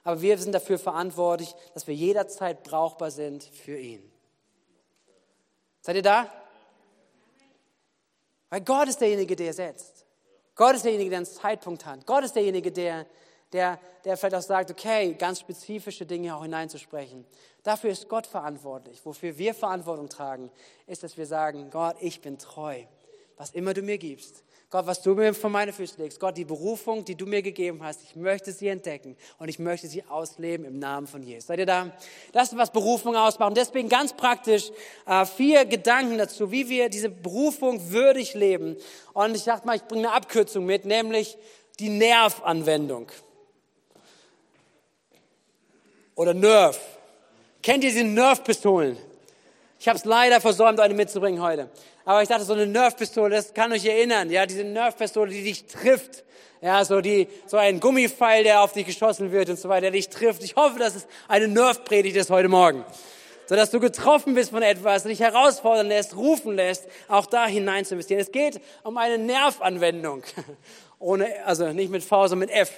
[0.04, 4.12] aber wir sind dafür verantwortlich, dass wir jederzeit brauchbar sind für ihn.
[5.80, 6.32] Seid ihr da?
[8.50, 10.06] Weil Gott ist derjenige, der setzt.
[10.54, 12.06] Gott ist derjenige, der einen Zeitpunkt hat.
[12.06, 13.06] Gott ist derjenige, der,
[13.52, 17.26] der, der vielleicht auch sagt, okay, ganz spezifische Dinge auch hineinzusprechen.
[17.62, 19.04] Dafür ist Gott verantwortlich.
[19.04, 20.50] Wofür wir Verantwortung tragen,
[20.86, 22.84] ist, dass wir sagen, Gott, ich bin treu.
[23.36, 24.44] was immer du mir gibst.
[24.70, 26.18] Gott, was du mir vor meine Füße legst.
[26.18, 29.86] Gott, die Berufung, die du mir gegeben hast, ich möchte sie entdecken und ich möchte
[29.86, 31.46] sie ausleben im Namen von Jesus.
[31.46, 31.92] Seid ihr da?
[32.32, 33.50] Das ist, was Berufung ausmacht.
[33.50, 34.72] Und deswegen ganz praktisch
[35.06, 38.76] äh, vier Gedanken dazu, wie wir diese Berufung würdig leben.
[39.12, 41.38] Und ich dachte mal, ich bringe eine Abkürzung mit, nämlich
[41.78, 43.10] die Nervanwendung.
[46.16, 46.80] Oder Nerv.
[47.62, 48.96] Kennt ihr diese Nerf-Pistolen?
[49.84, 51.68] Ich habe es leider versäumt, eine mitzubringen heute.
[52.06, 54.30] Aber ich dachte, so eine Nerf-Pistole, das kann euch erinnern.
[54.30, 56.24] Ja, diese Nerf-Pistole, die dich trifft.
[56.62, 59.90] Ja, so die, so ein Gummipfeil, der auf dich geschossen wird und so weiter, der
[59.90, 60.42] dich trifft.
[60.42, 62.82] Ich hoffe, dass es eine Nerf-Predigt ist heute Morgen.
[63.44, 67.84] So dass du getroffen bist von etwas, dich herausfordern lässt, rufen lässt, auch da hinein
[67.84, 68.20] zu investieren.
[68.20, 70.22] Es geht um eine Nervanwendung.
[70.98, 72.72] Ohne, also nicht mit V, sondern mit F.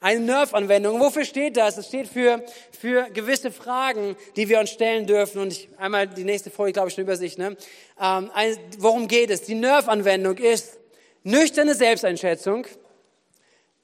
[0.00, 1.00] Eine Nerv-Anwendung.
[1.00, 1.78] Wofür steht das?
[1.78, 2.44] Es steht für,
[2.78, 5.40] für gewisse Fragen, die wir uns stellen dürfen.
[5.40, 7.38] Und ich, einmal die nächste Folie, glaube ich, schon über sich.
[7.38, 7.56] Ne?
[8.00, 9.42] Ähm, ein, worum geht es?
[9.42, 10.78] Die Nerv-Anwendung ist
[11.22, 12.66] nüchterne Selbsteinschätzung.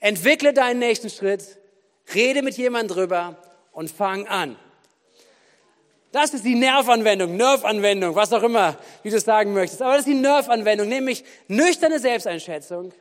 [0.01, 1.59] Entwickle deinen nächsten Schritt.
[2.15, 3.37] Rede mit jemandem drüber
[3.73, 4.57] und fang an.
[6.11, 9.81] Das ist die Nervanwendung, Nervanwendung, was auch immer, wie du es sagen möchtest.
[9.81, 12.93] Aber das ist die Nervanwendung, nämlich nüchterne Selbsteinschätzung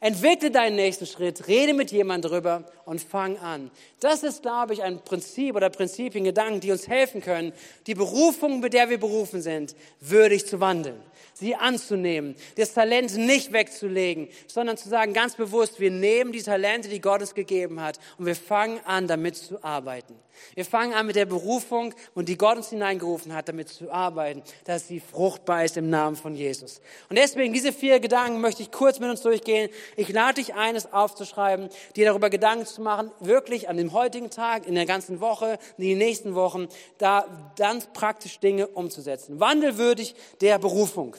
[0.00, 3.70] Entwickle deinen nächsten Schritt, rede mit jemandem drüber und fang an.
[4.00, 7.52] Das ist, glaube ich, ein Prinzip oder Prinzipien, Gedanken, die uns helfen können,
[7.86, 11.00] die Berufung, mit der wir berufen sind, würdig zu wandeln
[11.38, 16.88] sie anzunehmen, das Talent nicht wegzulegen, sondern zu sagen ganz bewusst, wir nehmen die Talente,
[16.88, 20.14] die Gott uns gegeben hat und wir fangen an, damit zu arbeiten.
[20.54, 24.42] Wir fangen an mit der Berufung und die Gott uns hineingerufen hat, damit zu arbeiten,
[24.64, 26.80] dass sie fruchtbar ist im Namen von Jesus.
[27.08, 29.70] Und deswegen diese vier Gedanken möchte ich kurz mit uns durchgehen.
[29.96, 34.30] Ich lade dich ein, es aufzuschreiben, dir darüber Gedanken zu machen, wirklich an dem heutigen
[34.30, 36.68] Tag, in der ganzen Woche, in den nächsten Wochen,
[36.98, 39.40] da ganz praktisch Dinge umzusetzen.
[39.40, 41.16] Wandelwürdig der Berufung.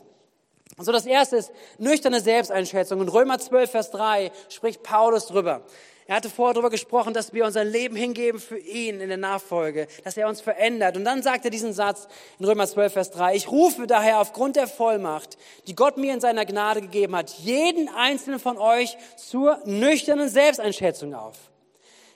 [0.80, 3.02] So, das erste ist nüchterne Selbsteinschätzung.
[3.02, 5.64] In Römer 12, Vers 3 spricht Paulus drüber.
[6.08, 9.88] Er hatte vorher darüber gesprochen, dass wir unser Leben hingeben für ihn in der Nachfolge,
[10.06, 10.96] dass er uns verändert.
[10.96, 12.08] Und dann sagt er diesen Satz
[12.40, 13.36] in Römer 12, Vers 3.
[13.36, 17.90] Ich rufe daher aufgrund der Vollmacht, die Gott mir in seiner Gnade gegeben hat, jeden
[17.90, 21.36] einzelnen von euch zur nüchternen Selbsteinschätzung auf.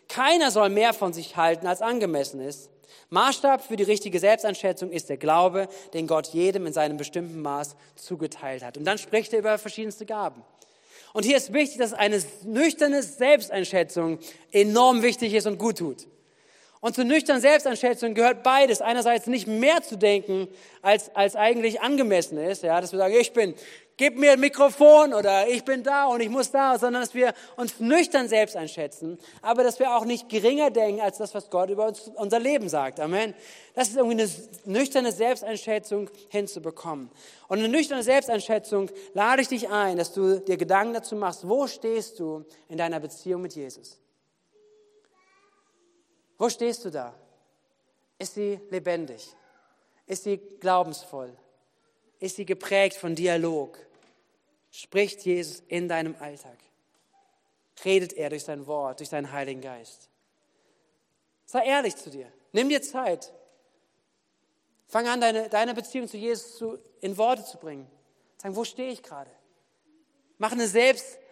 [0.08, 2.70] Keiner soll mehr von sich halten, als angemessen ist.
[3.10, 7.76] Maßstab für die richtige Selbsteinschätzung ist der Glaube, den Gott jedem in seinem bestimmten Maß
[7.96, 8.78] zugeteilt hat.
[8.78, 10.44] Und dann spricht er über verschiedenste Gaben.
[11.14, 14.20] Und hier ist wichtig, dass eine nüchterne Selbsteinschätzung
[14.52, 16.08] enorm wichtig ist und gut tut.
[16.82, 18.82] Und zur nüchternen Selbsteinschätzung gehört beides.
[18.82, 20.48] Einerseits nicht mehr zu denken,
[20.82, 22.64] als, als eigentlich angemessen ist.
[22.64, 23.56] Ja, dass wir sagen, ich bin
[24.02, 27.36] gib mir ein Mikrofon oder ich bin da und ich muss da, sondern dass wir
[27.56, 31.70] uns nüchtern selbst einschätzen, aber dass wir auch nicht geringer denken als das, was Gott
[31.70, 33.00] über uns, unser Leben sagt.
[33.00, 33.36] Amen.
[33.76, 34.32] Das ist irgendwie eine
[34.66, 37.12] nüchterne Selbsteinschätzung hinzubekommen.
[37.48, 41.68] Und eine nüchterne Selbsteinschätzung lade ich dich ein, dass du dir Gedanken dazu machst, wo
[41.68, 44.01] stehst du in deiner Beziehung mit Jesus?
[46.42, 47.14] Wo stehst du da?
[48.18, 49.30] Ist sie lebendig?
[50.08, 51.38] Ist sie glaubensvoll?
[52.18, 53.78] Ist sie geprägt von Dialog?
[54.72, 56.58] spricht Jesus in deinem Alltag?
[57.86, 60.10] Redet er durch sein Wort, durch seinen Heiligen Geist?
[61.46, 62.32] Sei ehrlich zu dir.
[62.54, 63.32] Nimm dir Zeit.
[64.88, 67.88] Fang an, deine, deine Beziehung zu Jesus zu, in Worte zu bringen.
[68.42, 69.30] Sagen, wo stehe ich gerade?
[70.40, 70.68] Mach eine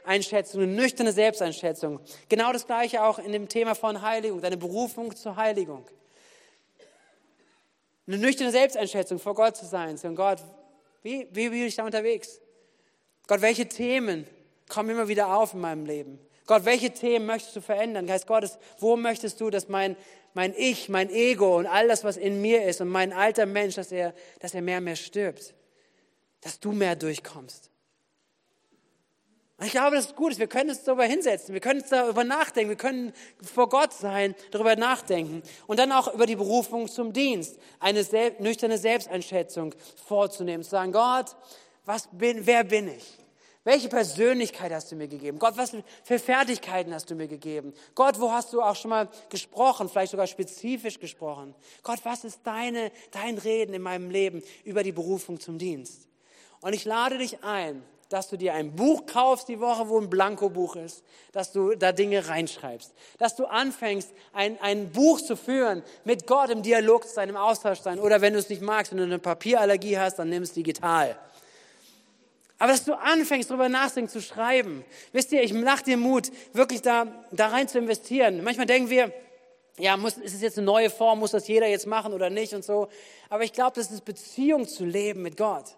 [0.05, 1.99] Selbsteinschätzung, eine nüchterne Selbsteinschätzung.
[2.29, 5.85] Genau das gleiche auch in dem Thema von Heiligung, deine Berufung zur Heiligung.
[8.07, 9.97] Eine nüchterne Selbsteinschätzung vor Gott zu sein.
[9.97, 10.39] Sagen, Gott,
[11.03, 12.41] wie, wie bin ich da unterwegs?
[13.27, 14.25] Gott, welche Themen
[14.67, 16.19] kommen immer wieder auf in meinem Leben?
[16.47, 18.07] Gott, welche Themen möchtest du verändern?
[18.07, 19.95] Geist Gottes, wo möchtest du, dass mein,
[20.33, 23.75] mein Ich, mein Ego und all das, was in mir ist und mein alter Mensch,
[23.75, 25.53] dass er, dass er mehr und mehr stirbt?
[26.41, 27.68] Dass du mehr durchkommst.
[29.61, 30.37] Ich glaube, das ist gut.
[30.37, 31.53] Wir können uns darüber hinsetzen.
[31.53, 32.69] Wir können uns darüber nachdenken.
[32.69, 35.43] Wir können vor Gott sein, darüber nachdenken.
[35.67, 37.59] Und dann auch über die Berufung zum Dienst.
[37.79, 38.05] Eine
[38.39, 40.63] nüchterne Selbsteinschätzung vorzunehmen.
[40.63, 41.35] Zu sagen, Gott,
[41.85, 43.19] was bin, wer bin ich?
[43.65, 45.37] Welche Persönlichkeit hast du mir gegeben?
[45.37, 47.73] Gott, was für Fertigkeiten hast du mir gegeben?
[47.93, 51.53] Gott, wo hast du auch schon mal gesprochen, vielleicht sogar spezifisch gesprochen?
[51.83, 56.07] Gott, was ist deine, dein Reden in meinem Leben über die Berufung zum Dienst?
[56.61, 60.09] Und ich lade dich ein, dass du dir ein Buch kaufst die Woche, wo ein
[60.09, 65.83] Blankobuch ist, dass du da Dinge reinschreibst, dass du anfängst, ein, ein Buch zu führen,
[66.03, 67.99] mit Gott im Dialog zu sein, im Austausch zu sein.
[67.99, 71.15] Oder wenn du es nicht magst, wenn du eine Papierallergie hast, dann nimm es digital.
[72.57, 74.83] Aber dass du anfängst, darüber nachzudenken, zu schreiben.
[75.13, 78.43] Wisst ihr, ich mach dir Mut, wirklich da, da rein zu investieren.
[78.43, 79.13] Manchmal denken wir,
[79.77, 82.53] ja, muss, ist es jetzt eine neue Form, muss das jeder jetzt machen oder nicht
[82.53, 82.89] und so.
[83.29, 85.75] Aber ich glaube, das ist Beziehung zu leben mit Gott.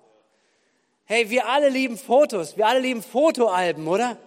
[1.05, 4.17] Hey, wir alle lieben Fotos, wir alle lieben Fotoalben, oder?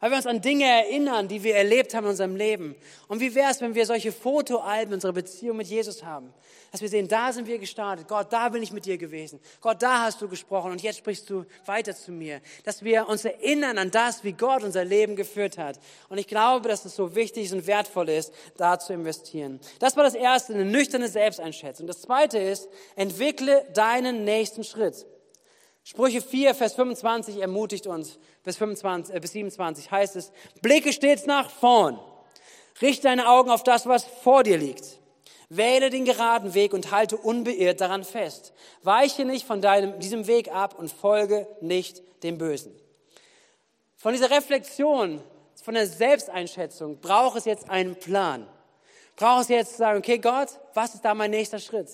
[0.00, 2.76] Weil wir uns an Dinge erinnern, die wir erlebt haben in unserem Leben.
[3.08, 6.32] Und wie wäre es, wenn wir solche Fotoalben unserer Beziehung mit Jesus haben?
[6.70, 8.06] Dass wir sehen, da sind wir gestartet.
[8.06, 9.40] Gott, da bin ich mit dir gewesen.
[9.60, 12.40] Gott, da hast du gesprochen und jetzt sprichst du weiter zu mir.
[12.62, 15.80] Dass wir uns erinnern an das, wie Gott unser Leben geführt hat.
[16.08, 19.58] Und ich glaube, dass es so wichtig und wertvoll ist, da zu investieren.
[19.80, 21.88] Das war das Erste, eine nüchterne Selbsteinschätzung.
[21.88, 25.06] Das Zweite ist, entwickle deinen nächsten Schritt.
[25.88, 31.24] Sprüche 4, Vers 25 ermutigt uns, bis, 25, äh, bis 27 heißt es, blicke stets
[31.24, 31.98] nach vorn,
[32.82, 34.84] richte deine Augen auf das, was vor dir liegt.
[35.48, 38.52] Wähle den geraden Weg und halte unbeirrt daran fest.
[38.82, 42.78] Weiche nicht von deinem, diesem Weg ab und folge nicht dem Bösen.
[43.96, 45.22] Von dieser Reflexion,
[45.62, 48.46] von der Selbsteinschätzung braucht es jetzt einen Plan.
[49.16, 51.88] Braucht es jetzt zu sagen, okay Gott, was ist da mein nächster Schritt?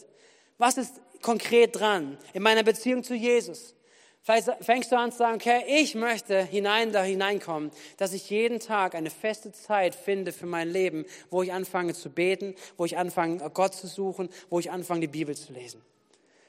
[0.59, 3.77] Was ist konkret dran in meiner Beziehung zu Jesus?
[4.25, 8.59] Vielleicht fängst du an zu sagen, okay, ich möchte hinein da hineinkommen, dass ich jeden
[8.59, 12.97] Tag eine feste Zeit finde für mein Leben, wo ich anfange zu beten, wo ich
[12.97, 15.83] anfange Gott zu suchen, wo ich anfange die Bibel zu lesen.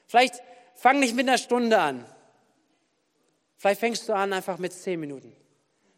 [0.06, 0.36] Vielleicht
[0.74, 2.06] fang nicht mit einer Stunde an.
[3.58, 5.36] Vielleicht fängst du an einfach mit zehn Minuten.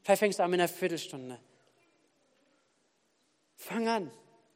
[0.02, 1.38] Vielleicht fängst du an mit einer Viertelstunde.
[3.54, 4.10] Fang an.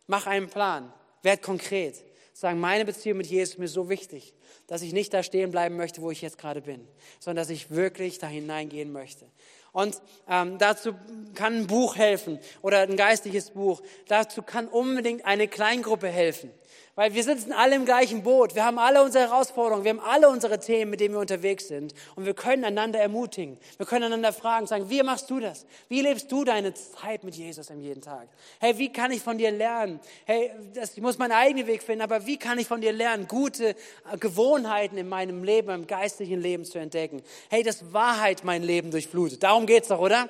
[0.08, 0.92] Mach einen Plan.
[1.22, 2.02] Werd konkret.
[2.32, 4.34] Sagen, meine Beziehung mit Jesus ist mir so wichtig
[4.66, 6.86] dass ich nicht da stehen bleiben möchte, wo ich jetzt gerade bin,
[7.20, 9.26] sondern dass ich wirklich da hineingehen möchte.
[9.72, 10.94] Und ähm, dazu
[11.34, 13.82] kann ein Buch helfen oder ein geistliches Buch.
[14.08, 16.50] Dazu kann unbedingt eine Kleingruppe helfen.
[16.94, 18.54] Weil wir sitzen alle im gleichen Boot.
[18.54, 19.82] Wir haben alle unsere Herausforderungen.
[19.82, 21.94] Wir haben alle unsere Themen, mit denen wir unterwegs sind.
[22.16, 23.56] Und wir können einander ermutigen.
[23.78, 25.64] Wir können einander fragen, sagen, wie machst du das?
[25.88, 28.28] Wie lebst du deine Zeit mit Jesus am jeden Tag?
[28.60, 30.00] Hey, wie kann ich von dir lernen?
[30.26, 33.26] Hey, das, ich muss meinen eigenen Weg finden, aber wie kann ich von dir lernen,
[33.26, 33.74] gute
[34.20, 37.22] Gewohnheiten in meinem Leben, im geistlichen Leben zu entdecken?
[37.48, 39.42] Hey, dass Wahrheit mein Leben durchflutet.
[39.42, 40.28] Darum geht's doch, oder?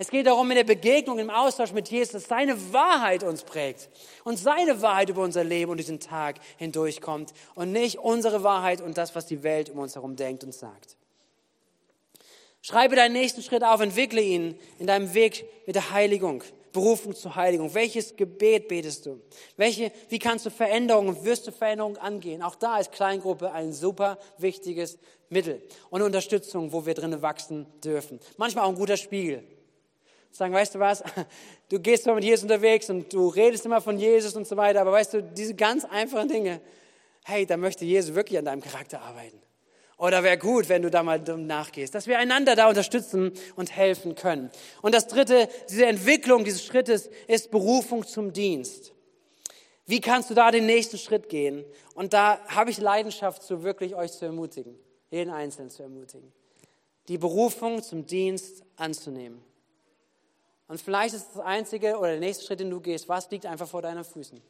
[0.00, 3.90] Es geht darum, in der Begegnung, im Austausch mit Jesus, dass seine Wahrheit uns prägt
[4.24, 8.96] und seine Wahrheit über unser Leben und diesen Tag hindurchkommt und nicht unsere Wahrheit und
[8.96, 10.96] das, was die Welt um uns herum denkt und sagt.
[12.62, 16.44] Schreibe deinen nächsten Schritt auf, entwickle ihn in deinem Weg mit der Heiligung.
[16.72, 17.74] Berufung zur Heiligung.
[17.74, 19.20] Welches Gebet betest du?
[19.58, 22.42] Welche, wie kannst du Veränderungen, wirst du Veränderungen angehen?
[22.42, 24.96] Auch da ist Kleingruppe ein super wichtiges
[25.28, 25.60] Mittel
[25.90, 28.18] und Unterstützung, wo wir drinnen wachsen dürfen.
[28.38, 29.44] Manchmal auch ein guter Spiegel.
[30.30, 31.02] Sagen, weißt du was,
[31.68, 34.80] du gehst zwar mit Jesus unterwegs und du redest immer von Jesus und so weiter,
[34.80, 36.60] aber weißt du, diese ganz einfachen Dinge,
[37.24, 39.40] hey, da möchte Jesus wirklich an deinem Charakter arbeiten.
[40.00, 44.14] Oder wäre gut, wenn du da mal nachgehst, dass wir einander da unterstützen und helfen
[44.14, 44.50] können.
[44.80, 48.94] Und das dritte, diese Entwicklung dieses Schrittes ist Berufung zum Dienst.
[49.84, 51.66] Wie kannst du da den nächsten Schritt gehen?
[51.94, 54.78] Und da habe ich Leidenschaft zu, wirklich euch zu ermutigen,
[55.10, 56.32] jeden Einzelnen zu ermutigen,
[57.08, 59.42] die Berufung zum Dienst anzunehmen.
[60.70, 63.66] Und vielleicht ist das einzige oder der nächste Schritt, den du gehst, was liegt einfach
[63.66, 64.40] vor deinen Füßen?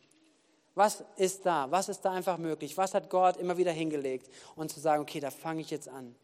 [0.75, 1.67] Was ist da?
[1.71, 2.77] Was ist da einfach möglich?
[2.77, 4.29] Was hat Gott immer wieder hingelegt?
[4.55, 6.15] Und zu sagen, okay, da fange ich jetzt an.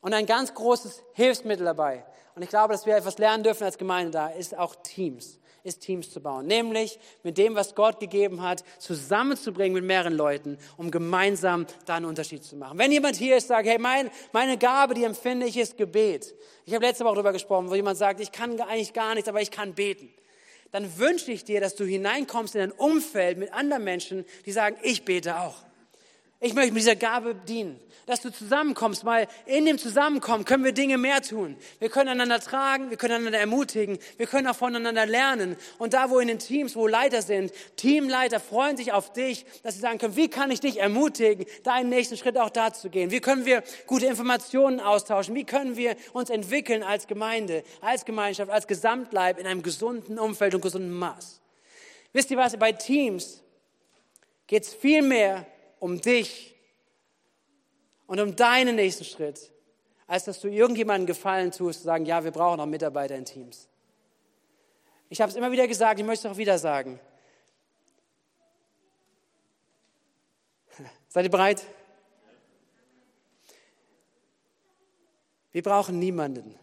[0.00, 2.04] Und ein ganz großes Hilfsmittel dabei,
[2.34, 5.80] und ich glaube, dass wir etwas lernen dürfen als Gemeinde da, ist auch Teams ist
[5.80, 6.46] Teams zu bauen.
[6.46, 12.06] Nämlich mit dem, was Gott gegeben hat, zusammenzubringen mit mehreren Leuten, um gemeinsam da einen
[12.06, 12.78] Unterschied zu machen.
[12.78, 16.34] Wenn jemand hier ist, sagt, hey, mein, meine Gabe, die empfinde ich, ist Gebet.
[16.64, 19.40] Ich habe letzte Woche darüber gesprochen, wo jemand sagt, ich kann eigentlich gar nichts, aber
[19.40, 20.12] ich kann beten.
[20.72, 24.76] Dann wünsche ich dir, dass du hineinkommst in ein Umfeld mit anderen Menschen, die sagen,
[24.82, 25.56] ich bete auch.
[26.42, 30.72] Ich möchte mit dieser Gabe dienen dass du zusammenkommst, weil in dem Zusammenkommen können wir
[30.72, 31.56] Dinge mehr tun.
[31.78, 35.56] Wir können einander tragen, wir können einander ermutigen, wir können auch voneinander lernen.
[35.78, 39.74] Und da, wo in den Teams, wo Leiter sind, Teamleiter freuen sich auf dich, dass
[39.74, 43.10] sie sagen können, wie kann ich dich ermutigen, deinen nächsten Schritt auch da zu gehen?
[43.10, 45.34] Wie können wir gute Informationen austauschen?
[45.34, 50.54] Wie können wir uns entwickeln als Gemeinde, als Gemeinschaft, als Gesamtleib in einem gesunden Umfeld
[50.54, 51.40] und gesunden Maß?
[52.12, 53.42] Wisst ihr was, bei Teams
[54.46, 55.46] geht es viel mehr
[55.82, 56.54] um dich
[58.06, 59.50] und um deinen nächsten Schritt,
[60.06, 63.68] als dass du irgendjemandem Gefallen tust, zu sagen, ja, wir brauchen auch Mitarbeiter in Teams.
[65.08, 67.00] Ich habe es immer wieder gesagt, ich möchte es auch wieder sagen.
[71.08, 71.66] Seid ihr bereit?
[75.50, 76.56] Wir brauchen niemanden.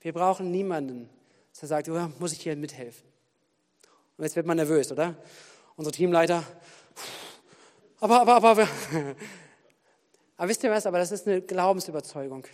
[0.00, 1.10] Wir brauchen niemanden,
[1.60, 3.06] der sagt, oh, muss ich hier mithelfen.
[4.16, 5.16] Und jetzt wird man nervös, oder?
[5.82, 6.44] Unsere Teamleiter,
[7.98, 8.68] aber, aber, aber, aber.
[10.36, 10.86] Aber wisst ihr was?
[10.86, 12.44] Aber das ist eine Glaubensüberzeugung.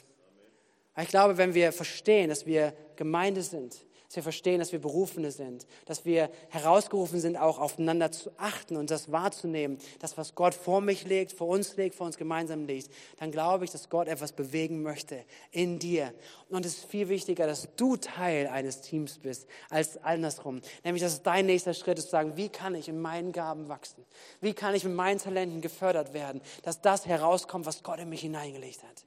[0.98, 5.30] Ich glaube, wenn wir verstehen, dass wir Gemeinde sind, dass wir verstehen, dass wir Berufene
[5.30, 10.54] sind, dass wir herausgerufen sind, auch aufeinander zu achten und das wahrzunehmen, das, was Gott
[10.54, 14.08] vor mich legt, vor uns legt, vor uns gemeinsam legt, dann glaube ich, dass Gott
[14.08, 16.14] etwas bewegen möchte in dir.
[16.48, 20.62] Und es ist viel wichtiger, dass du Teil eines Teams bist, als andersrum.
[20.84, 23.68] Nämlich, dass es dein nächster Schritt ist, zu sagen, wie kann ich in meinen Gaben
[23.68, 24.06] wachsen?
[24.40, 28.22] Wie kann ich mit meinen Talenten gefördert werden, dass das herauskommt, was Gott in mich
[28.22, 29.04] hineingelegt hat?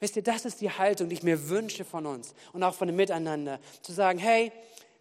[0.00, 2.88] Wisst ihr, das ist die Haltung, die ich mir wünsche von uns und auch von
[2.88, 3.58] dem Miteinander.
[3.82, 4.52] Zu sagen, hey,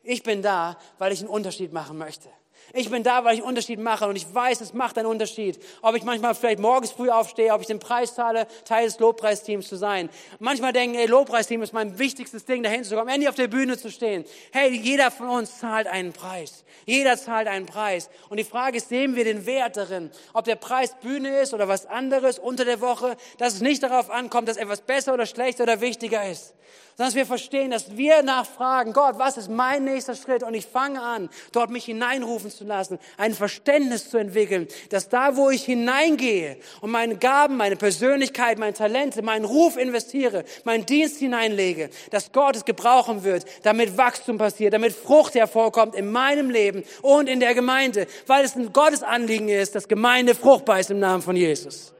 [0.03, 2.29] ich bin da, weil ich einen Unterschied machen möchte.
[2.73, 5.59] Ich bin da, weil ich einen Unterschied mache und ich weiß, es macht einen Unterschied.
[5.81, 9.67] Ob ich manchmal vielleicht morgens früh aufstehe, ob ich den Preis zahle, Teil des Lobpreisteams
[9.67, 10.09] zu sein.
[10.39, 13.77] Manchmal denken, ey, Lobpreisteam ist mein wichtigstes Ding, dahin zu kommen, endlich auf der Bühne
[13.77, 14.25] zu stehen.
[14.51, 16.63] Hey, jeder von uns zahlt einen Preis.
[16.85, 18.09] Jeder zahlt einen Preis.
[18.29, 20.11] Und die Frage ist, sehen wir den Wert darin?
[20.33, 24.09] Ob der Preis Bühne ist oder was anderes unter der Woche, dass es nicht darauf
[24.09, 26.53] ankommt, dass etwas besser oder schlechter oder wichtiger ist
[26.95, 30.43] sondern dass wir verstehen, dass wir nachfragen, Gott, was ist mein nächster Schritt?
[30.43, 35.35] Und ich fange an, dort mich hineinrufen zu lassen, ein Verständnis zu entwickeln, dass da,
[35.35, 41.19] wo ich hineingehe und meine Gaben, meine Persönlichkeit, meine Talente, meinen Ruf investiere, meinen Dienst
[41.19, 46.83] hineinlege, dass Gott es gebrauchen wird, damit Wachstum passiert, damit Frucht hervorkommt in meinem Leben
[47.01, 50.99] und in der Gemeinde, weil es ein Gottes Anliegen ist, dass Gemeinde fruchtbar ist im
[50.99, 51.95] Namen von Jesus.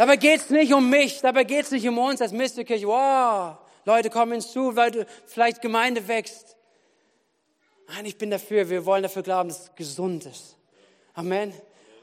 [0.00, 2.86] Dabei geht es nicht um mich, dabei geht es nicht um uns als Mystikirche.
[2.86, 6.56] Wow, Leute kommen hinzu, weil vielleicht Gemeinde wächst.
[7.86, 10.56] Nein, ich bin dafür, wir wollen dafür glauben, dass es gesund ist.
[11.12, 11.52] Amen.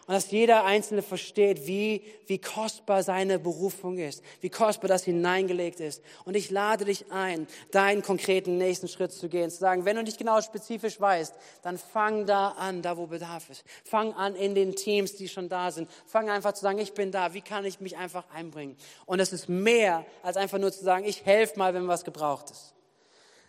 [0.08, 5.82] Und dass jeder Einzelne versteht, wie, wie kostbar seine Berufung ist, wie kostbar das hineingelegt
[5.82, 6.02] ist.
[6.24, 10.04] Und ich lade dich ein, deinen konkreten nächsten Schritt zu gehen, zu sagen, wenn du
[10.04, 13.66] nicht genau spezifisch weißt, dann fang da an, da wo Bedarf ist.
[13.84, 15.90] Fang an in den Teams, die schon da sind.
[16.06, 18.78] Fang einfach zu sagen, ich bin da, wie kann ich mich einfach einbringen?
[19.06, 22.52] Und es ist mehr als einfach nur zu sagen, ich helfe mal, wenn was gebraucht
[22.52, 22.77] ist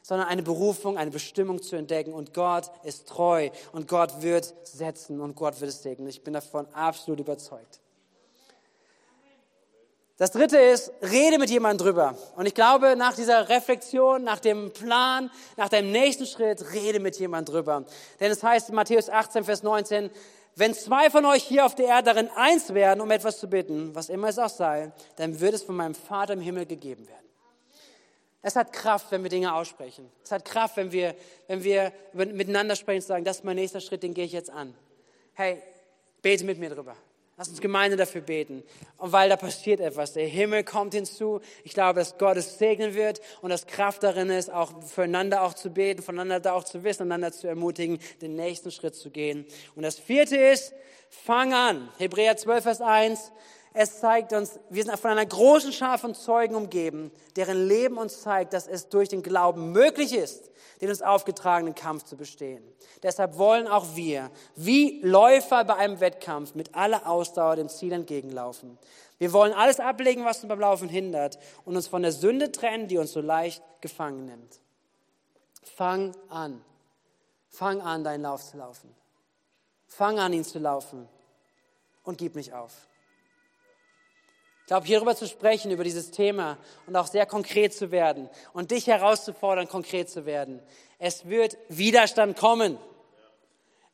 [0.09, 2.15] sondern eine Berufung, eine Bestimmung zu entdecken.
[2.15, 6.09] Und Gott ist treu und Gott wird setzen und Gott wird es segnen.
[6.09, 7.81] Ich bin davon absolut überzeugt.
[10.17, 12.17] Das dritte ist, rede mit jemandem drüber.
[12.37, 17.19] Und ich glaube, nach dieser Reflexion, nach dem Plan, nach deinem nächsten Schritt, rede mit
[17.19, 17.85] jemandem drüber.
[18.19, 20.09] Denn es heißt in Matthäus 18, Vers 19,
[20.57, 23.95] wenn zwei von euch hier auf der Erde darin eins werden, um etwas zu bitten,
[23.95, 27.28] was immer es auch sei, dann wird es von meinem Vater im Himmel gegeben werden.
[28.43, 30.11] Es hat Kraft, wenn wir Dinge aussprechen.
[30.23, 31.15] Es hat Kraft, wenn wir,
[31.49, 34.51] wenn wir miteinander sprechen und sagen, das ist mein nächster Schritt, den gehe ich jetzt
[34.51, 34.75] an.
[35.35, 35.63] Hey,
[36.23, 36.97] bete mit mir drüber.
[37.37, 38.65] Lass uns Gemeinde dafür beten.
[38.97, 40.13] Und weil da passiert etwas.
[40.13, 41.41] Der Himmel kommt hinzu.
[41.63, 45.55] Ich glaube, dass Gott es segnen wird und dass Kraft darin ist, auch füreinander auch
[45.55, 49.47] zu beten, voneinander da auch zu wissen, einander zu ermutigen, den nächsten Schritt zu gehen.
[49.77, 50.75] Und das vierte ist,
[51.11, 51.89] fang an.
[51.99, 53.31] Hebräer 12, Vers 1.
[53.75, 58.23] Es zeigt uns, wir sind von einer großen Schar von Zeugen umgeben, deren Leben uns
[58.23, 60.51] zeigt, dass es durch den Glauben möglich ist,
[60.81, 62.65] den uns aufgetragenen Kampf zu bestehen.
[63.03, 68.79] Deshalb wollen auch wir, wie Läufer bei einem Wettkampf, mit aller Ausdauer dem Ziel entgegenlaufen.
[69.19, 72.89] Wir wollen alles ablegen, was uns beim Laufen hindert und uns von der Sünde trennen,
[72.89, 74.61] die uns so leicht gefangen nimmt.
[75.63, 76.65] Fang an.
[77.49, 78.95] Fang an, deinen Lauf zu laufen.
[79.87, 81.09] Fang an, ihn zu laufen
[82.05, 82.89] und gib nicht auf.
[84.69, 88.71] Ich glaube, hierüber zu sprechen, über dieses Thema und auch sehr konkret zu werden und
[88.71, 90.61] dich herauszufordern, konkret zu werden.
[90.99, 92.77] Es wird Widerstand kommen.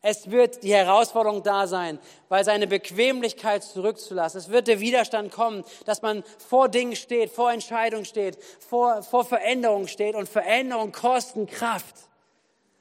[0.03, 4.41] Es wird die Herausforderung da sein, weil seine Bequemlichkeit zurückzulassen.
[4.41, 9.25] Es wird der Widerstand kommen, dass man vor Dingen steht, vor Entscheidungen steht, vor, vor
[9.25, 11.95] Veränderungen steht und Veränderungen kosten Kraft.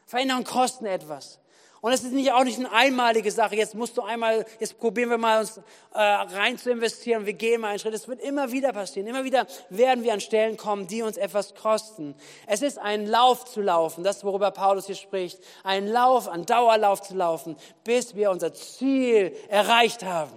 [0.08, 1.38] Veränderungen kosten etwas.
[1.84, 3.58] Und es ist nicht auch nicht eine einmalige Sache.
[3.58, 5.58] Jetzt musst du einmal, jetzt probieren wir mal uns
[5.94, 7.26] äh, rein zu investieren.
[7.26, 7.94] Wir gehen mal einen Schritt.
[7.94, 9.06] Es wird immer wieder passieren.
[9.06, 12.16] Immer wieder werden wir an Stellen kommen, die uns etwas kosten.
[12.48, 14.06] Es ist ein Lauf zu laufen.
[14.06, 15.40] Das, worüber Paulus hier spricht.
[15.66, 20.32] Ein Lauf, ein Dauerlauf zu laufen, bis wir unser Ziel erreicht haben.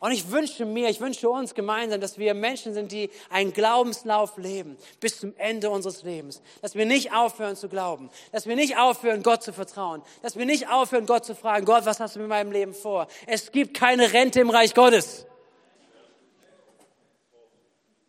[0.00, 4.36] Und ich wünsche mir, ich wünsche uns gemeinsam, dass wir Menschen sind, die einen Glaubenslauf
[4.36, 6.42] leben bis zum Ende unseres Lebens.
[6.60, 8.10] Dass wir nicht aufhören zu glauben.
[8.32, 10.02] Dass wir nicht aufhören, Gott zu vertrauen.
[10.22, 13.06] Dass wir nicht aufhören, Gott zu fragen, Gott, was hast du mit meinem Leben vor?
[13.26, 15.26] Es gibt keine Rente im Reich Gottes.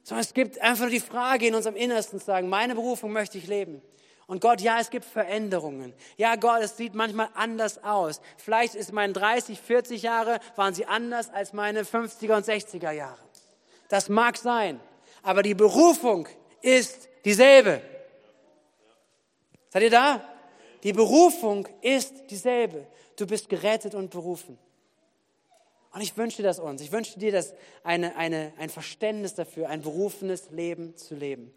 [0.03, 3.47] Sondern es gibt einfach die Frage in unserem Innersten zu sagen, meine Berufung möchte ich
[3.47, 3.81] leben.
[4.27, 5.93] Und Gott, ja, es gibt Veränderungen.
[6.17, 8.21] Ja, Gott, es sieht manchmal anders aus.
[8.37, 13.19] Vielleicht ist meine 30, 40 Jahre, waren sie anders als meine 50er und 60er Jahre.
[13.87, 14.79] Das mag sein.
[15.21, 16.27] Aber die Berufung
[16.61, 17.81] ist dieselbe.
[19.69, 20.21] Seid ihr da?
[20.83, 22.87] Die Berufung ist dieselbe.
[23.17, 24.57] Du bist gerettet und berufen.
[25.93, 26.81] Und ich wünsche das uns.
[26.81, 27.53] Ich wünsche dir das
[27.83, 31.53] eine, eine, ein Verständnis dafür, ein berufenes Leben zu leben.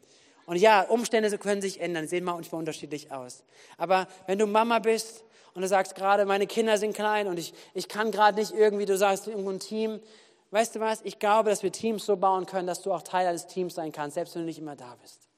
[0.48, 3.44] Und ja, Umstände können sich ändern, sehen manchmal unterschiedlich aus.
[3.76, 5.22] Aber wenn du Mama bist
[5.52, 8.86] und du sagst gerade, meine Kinder sind klein und ich, ich kann gerade nicht irgendwie,
[8.86, 10.00] du sagst irgendwo ein Team,
[10.50, 13.26] weißt du was, ich glaube, dass wir Teams so bauen können, dass du auch Teil
[13.26, 15.28] eines Teams sein kannst, selbst wenn du nicht immer da bist.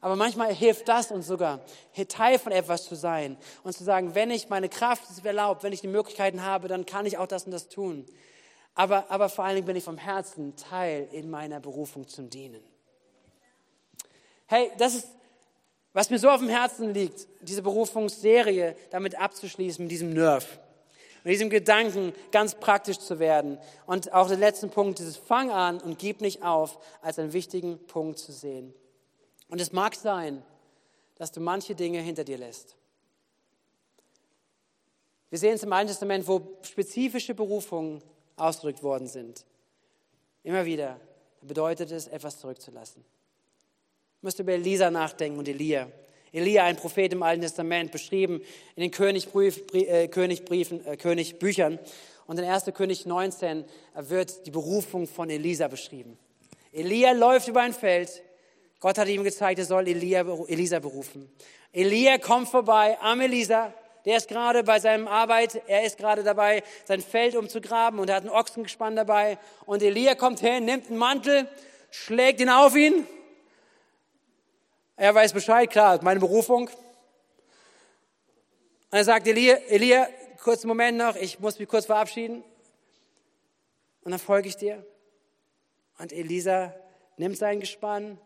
[0.00, 1.60] Aber manchmal hilft das uns sogar,
[2.08, 5.72] Teil von etwas zu sein und zu sagen, wenn ich meine Kraft es erlaubt, wenn
[5.72, 8.04] ich die Möglichkeiten habe, dann kann ich auch das und das tun.
[8.74, 12.73] Aber, aber vor allen Dingen bin ich vom Herzen Teil in meiner Berufung zum Dienen.
[14.46, 15.08] Hey, das ist,
[15.92, 20.58] was mir so auf dem Herzen liegt, diese Berufungsserie damit abzuschließen, mit diesem Nerv.
[21.22, 23.58] Mit diesem Gedanken ganz praktisch zu werden.
[23.86, 27.78] Und auch den letzten Punkt, dieses Fang an und gib nicht auf, als einen wichtigen
[27.86, 28.74] Punkt zu sehen.
[29.48, 30.42] Und es mag sein,
[31.16, 32.76] dass du manche Dinge hinter dir lässt.
[35.30, 38.02] Wir sehen es im Alten Testament, wo spezifische Berufungen
[38.36, 39.44] ausgedrückt worden sind.
[40.42, 41.00] Immer wieder
[41.40, 43.04] bedeutet es, etwas zurückzulassen.
[44.24, 45.86] Du musst über Elisa nachdenken und Elia.
[46.32, 48.40] Elia, ein Prophet im Alten Testament, beschrieben
[48.74, 51.78] in den Königbrief, äh, Königbriefen, äh, Königbüchern.
[52.26, 52.72] Und in 1.
[52.72, 56.16] König 19 wird die Berufung von Elisa beschrieben.
[56.72, 58.22] Elia läuft über ein Feld,
[58.80, 61.30] Gott hat ihm gezeigt, er soll Elia, Elisa berufen.
[61.70, 63.74] Elia kommt vorbei am Elisa.
[64.06, 68.16] Der ist gerade bei seinem Arbeit, er ist gerade dabei, sein Feld umzugraben und er
[68.16, 69.36] hat ein Ochsengespann dabei.
[69.66, 71.46] Und Elia kommt hin, nimmt einen Mantel,
[71.90, 73.06] schlägt ihn auf ihn.
[74.96, 76.68] Er weiß Bescheid, klar, meine Berufung.
[76.68, 80.06] Und er sagt, Elia, Elia,
[80.40, 82.44] kurzen Moment noch, ich muss mich kurz verabschieden.
[84.02, 84.86] Und dann folge ich dir.
[85.98, 86.72] Und Elisa
[87.16, 88.20] nimmt sein Gespann,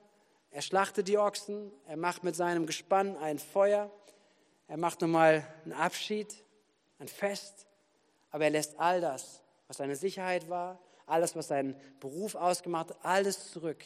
[0.51, 3.91] er schlachtet die Ochsen, er macht mit seinem Gespann ein Feuer,
[4.67, 6.35] er macht nochmal einen Abschied,
[6.99, 7.67] ein Fest,
[8.31, 13.05] aber er lässt all das, was seine Sicherheit war, alles, was seinen Beruf ausgemacht hat,
[13.05, 13.85] alles zurück.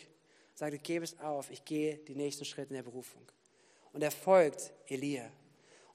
[0.63, 3.23] Sagt, ich gebe es auf, ich gehe die nächsten Schritte in der Berufung.
[3.93, 5.29] Und er folgt Elia.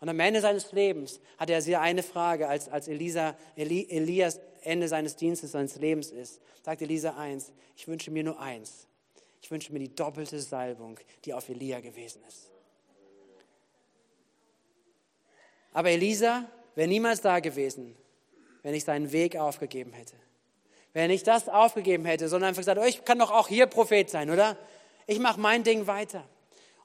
[0.02, 4.42] Und am Ende seines Lebens hat er sie eine Frage, als, als Elisa, Eli, Elias
[4.64, 6.42] Ende seines Dienstes, seines Lebens ist.
[6.64, 8.88] Sagt Elisa eins, ich wünsche mir nur eins,
[9.42, 12.52] ich wünsche mir die doppelte Salbung, die auf Elia gewesen ist.
[15.72, 16.46] Aber Elisa
[16.76, 17.96] wäre niemals da gewesen,
[18.64, 20.18] wenn ich seinen Weg aufgegeben hätte.
[20.98, 24.10] Wenn ich das aufgegeben hätte, sondern einfach gesagt, oh, ich kann doch auch hier Prophet
[24.10, 24.58] sein, oder?
[25.06, 26.24] Ich mache mein Ding weiter.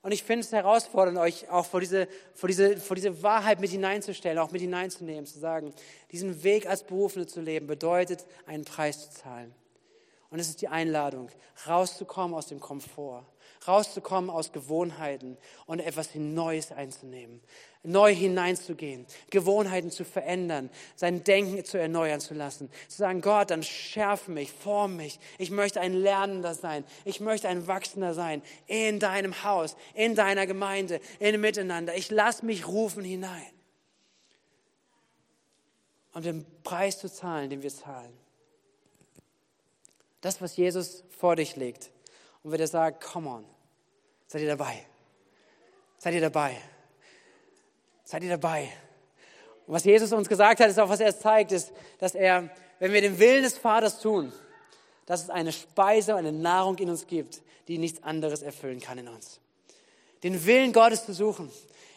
[0.03, 3.71] Und ich finde es herausfordernd, euch auch vor diese, vor, diese, vor diese Wahrheit mit
[3.71, 5.73] hineinzustellen, auch mit hineinzunehmen, zu sagen,
[6.11, 9.55] diesen Weg als Berufene zu leben, bedeutet, einen Preis zu zahlen.
[10.29, 11.31] Und es ist die Einladung,
[11.67, 13.25] rauszukommen aus dem Komfort,
[13.67, 17.41] rauszukommen aus Gewohnheiten und etwas Neues einzunehmen,
[17.85, 23.63] neu hineinzugehen, Gewohnheiten zu verändern, sein Denken zu erneuern zu lassen, zu sagen, Gott, dann
[23.63, 25.19] schärfe mich, form mich.
[25.39, 26.85] Ich möchte ein Lernender sein.
[27.05, 31.97] Ich möchte ein Wachsender sein in deinem Haus, in deiner Gemeinde, in Miteinander.
[31.97, 33.51] Ich lasse mich rufen hinein.
[36.13, 38.13] Und den Preis zu zahlen, den wir zahlen.
[40.21, 41.91] Das, was Jesus vor dich legt.
[42.43, 43.45] Und wird er sagen, come on,
[44.27, 44.87] seid ihr dabei?
[45.99, 46.61] Seid ihr dabei?
[48.13, 48.71] Seid ihr dabei?
[49.67, 52.93] Und was Jesus uns gesagt hat, ist auch, was er zeigt, ist, dass er, wenn
[52.93, 54.31] wir den Willen des Vaters tun,
[55.07, 59.09] dass es eine Speise, eine Nahrung in uns gibt, die nichts anderes erfüllen kann in
[59.09, 59.41] uns.
[60.25, 61.51] Den Willen Gottes zu suchen,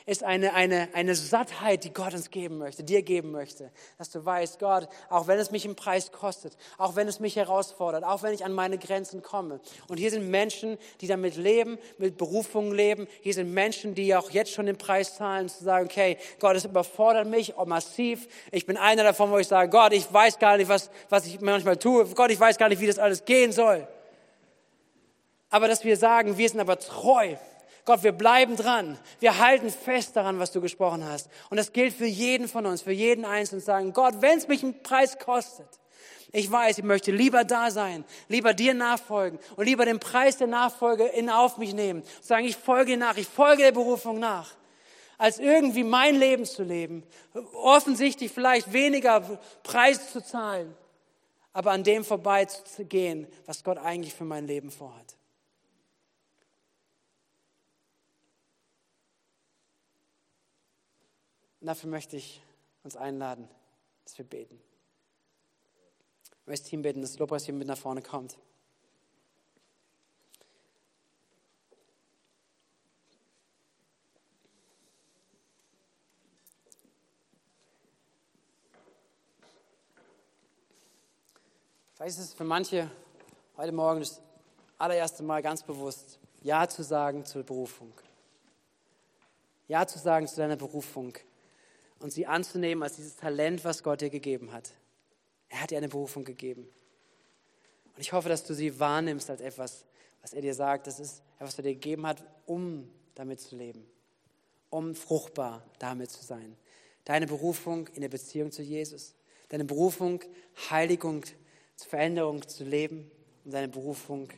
[0.08, 3.72] ist eine, eine, eine Sattheit, die Gott uns geben möchte, dir geben möchte.
[3.98, 7.36] Dass du weißt, Gott, auch wenn es mich im Preis kostet, auch wenn es mich
[7.36, 9.60] herausfordert, auch wenn ich an meine Grenzen komme.
[9.88, 13.08] Und hier sind Menschen, die damit leben, mit Berufungen leben.
[13.22, 16.66] Hier sind Menschen, die auch jetzt schon den Preis zahlen, zu sagen, okay, Gott, es
[16.66, 18.28] überfordert mich oh, massiv.
[18.52, 21.42] Ich bin einer davon, wo ich sage, Gott, ich weiß gar nicht, was, was ich
[21.42, 22.06] manchmal tue.
[22.14, 23.88] Gott, ich weiß gar nicht, wie das alles gehen soll.
[25.50, 27.36] Aber dass wir sagen, wir sind aber treu
[27.86, 28.98] Gott, wir bleiben dran.
[29.20, 31.30] Wir halten fest daran, was du gesprochen hast.
[31.52, 33.62] Und das gilt für jeden von uns, für jeden Einzelnen.
[33.62, 35.68] Sagen, Gott, wenn es mich einen Preis kostet,
[36.32, 40.48] ich weiß, ich möchte lieber da sein, lieber dir nachfolgen und lieber den Preis der
[40.48, 42.04] Nachfolge in auf mich nehmen.
[42.22, 44.52] Sagen, ich folge nach, ich folge der Berufung nach,
[45.18, 47.04] als irgendwie mein Leben zu leben.
[47.54, 49.22] Offensichtlich vielleicht weniger
[49.64, 50.76] Preis zu zahlen,
[51.54, 55.16] aber an dem vorbeizugehen, was Gott eigentlich für mein Leben vorhat.
[61.66, 62.44] Und dafür möchte ich
[62.84, 63.50] uns einladen,
[64.04, 64.62] dass wir beten.
[66.42, 68.38] Ich möchte Team beten, dass das Lobpreisteam mit nach vorne kommt.
[81.96, 82.92] Vielleicht ist es für manche
[83.58, 84.22] heute Morgen das
[84.78, 87.92] allererste Mal ganz bewusst, Ja zu sagen zur Berufung.
[89.68, 91.16] Ja zu sagen zu deiner Berufung
[92.00, 94.72] und sie anzunehmen als dieses Talent, was Gott dir gegeben hat.
[95.50, 96.68] Er hat dir eine Berufung gegeben.
[97.96, 99.86] Und ich hoffe, dass du sie wahrnimmst als etwas,
[100.22, 103.56] was er dir sagt, das ist etwas, was er dir gegeben hat, um damit zu
[103.56, 103.86] leben,
[104.70, 106.58] um fruchtbar damit zu sein.
[107.06, 109.16] Deine Berufung in der Beziehung zu Jesus,
[109.50, 110.22] deine Berufung,
[110.70, 111.24] Heiligung,
[111.78, 113.12] Veränderung zu leben
[113.44, 114.30] und deine Berufung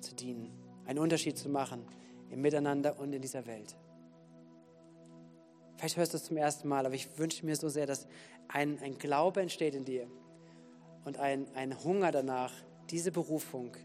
[0.00, 0.50] zu dienen,
[0.86, 1.86] einen Unterschied zu machen
[2.30, 3.76] im Miteinander und in dieser Welt.
[5.78, 8.08] Vielleicht hörst du es zum ersten Mal, aber ich wünsche mir so sehr, dass
[8.48, 10.08] ein, ein Glaube entsteht in dir
[11.04, 12.52] und ein, ein Hunger danach,
[12.90, 13.76] diese Berufung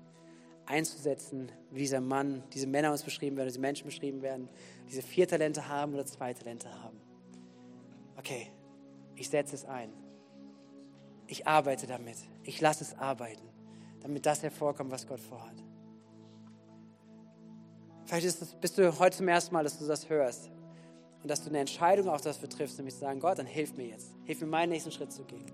[0.66, 4.50] einzusetzen, wie dieser Mann, diese Männer uns beschrieben werden, diese Menschen beschrieben werden,
[4.90, 7.00] diese vier Talente haben oder zwei Talente haben.
[8.18, 8.48] Okay,
[9.16, 9.94] ich setze es ein.
[11.28, 12.18] Ich arbeite damit.
[12.44, 13.48] Ich lasse es arbeiten,
[14.02, 15.56] damit das hervorkommt, was Gott vorhat.
[18.06, 20.50] Vielleicht das, bist du heute zum ersten Mal, dass du das hörst
[21.24, 23.88] und dass du eine Entscheidung auch dafür triffst, nämlich zu sagen, Gott, dann hilf mir
[23.88, 24.14] jetzt.
[24.26, 25.46] Hilf mir, meinen nächsten Schritt zu gehen.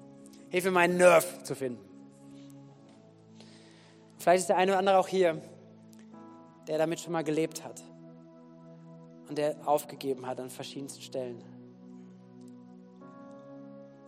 [0.50, 1.80] Hilf mir, meinen Nerv zu finden.
[4.18, 5.40] Vielleicht ist der eine oder andere auch hier,
[6.68, 7.84] der damit schon mal gelebt hat
[9.30, 11.44] und der aufgegeben hat an verschiedensten Stellen.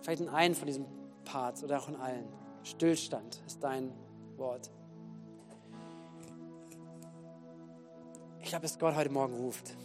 [0.02, 0.86] Vielleicht in einem von diesen
[1.26, 2.28] Parts oder auch in allen.
[2.64, 3.94] Stillstand ist dein
[4.36, 4.72] Wort.
[8.40, 9.76] Ich glaube, dass Gott heute Morgen ruft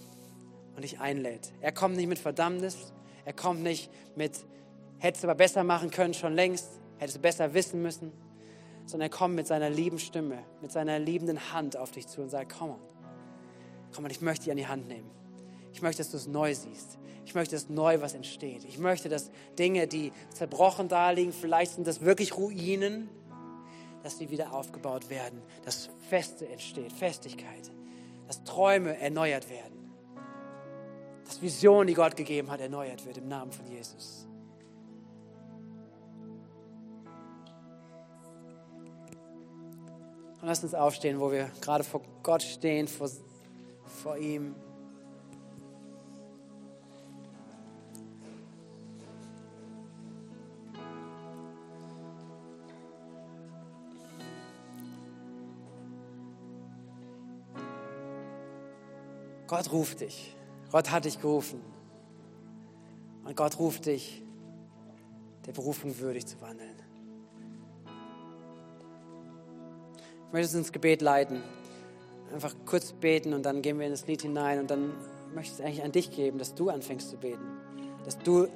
[0.76, 1.52] und dich einlädt.
[1.60, 2.92] Er kommt nicht mit Verdammnis,
[3.24, 4.44] er kommt nicht mit,
[4.98, 6.68] hättest du aber besser machen können, schon längst,
[6.98, 8.12] hättest du besser wissen müssen,
[8.84, 12.28] sondern er kommt mit seiner lieben Stimme, mit seiner liebenden Hand auf dich zu und
[12.28, 12.80] sagt, komm on,
[13.92, 15.10] komm on, ich möchte dich an die Hand nehmen.
[15.72, 16.98] Ich möchte, dass du es neu siehst.
[17.24, 18.64] Ich möchte, dass neu was entsteht.
[18.64, 23.08] Ich möchte, dass Dinge, die zerbrochen da liegen, vielleicht sind das wirklich Ruinen,
[24.04, 27.72] dass sie wieder aufgebaut werden, dass Feste entsteht, Festigkeit,
[28.28, 29.85] dass Träume erneuert werden
[31.26, 34.26] dass Vision, die Gott gegeben hat, erneuert wird im Namen von Jesus.
[40.40, 43.10] Und lass uns aufstehen, wo wir gerade vor Gott stehen, vor,
[43.84, 44.54] vor ihm.
[59.48, 60.36] Gott ruft dich.
[60.70, 61.60] Gott hat dich gerufen.
[63.24, 64.22] Und Gott ruft dich,
[65.46, 66.74] der Berufung würdig zu wandeln.
[70.26, 71.42] Ich möchte uns ins Gebet leiten.
[72.32, 74.92] Einfach kurz beten und dann gehen wir in das Lied hinein und dann
[75.34, 77.44] möchte ich es eigentlich an dich geben, dass du anfängst zu beten.
[78.04, 78.48] Dass du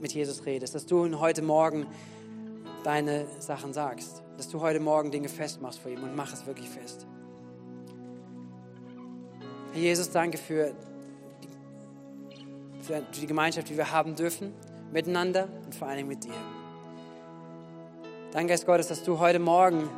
[0.00, 1.86] mit Jesus redest, dass du heute Morgen
[2.84, 4.22] deine Sachen sagst.
[4.36, 7.06] Dass du heute Morgen Dinge festmachst vor ihm und mach es wirklich fest.
[9.72, 10.74] Herr Jesus, danke für
[12.88, 14.54] für die Gemeinschaft, die wir haben dürfen,
[14.92, 16.32] miteinander und vor allem mit dir.
[18.32, 19.90] Danke, Geist Gottes, dass du heute Morgen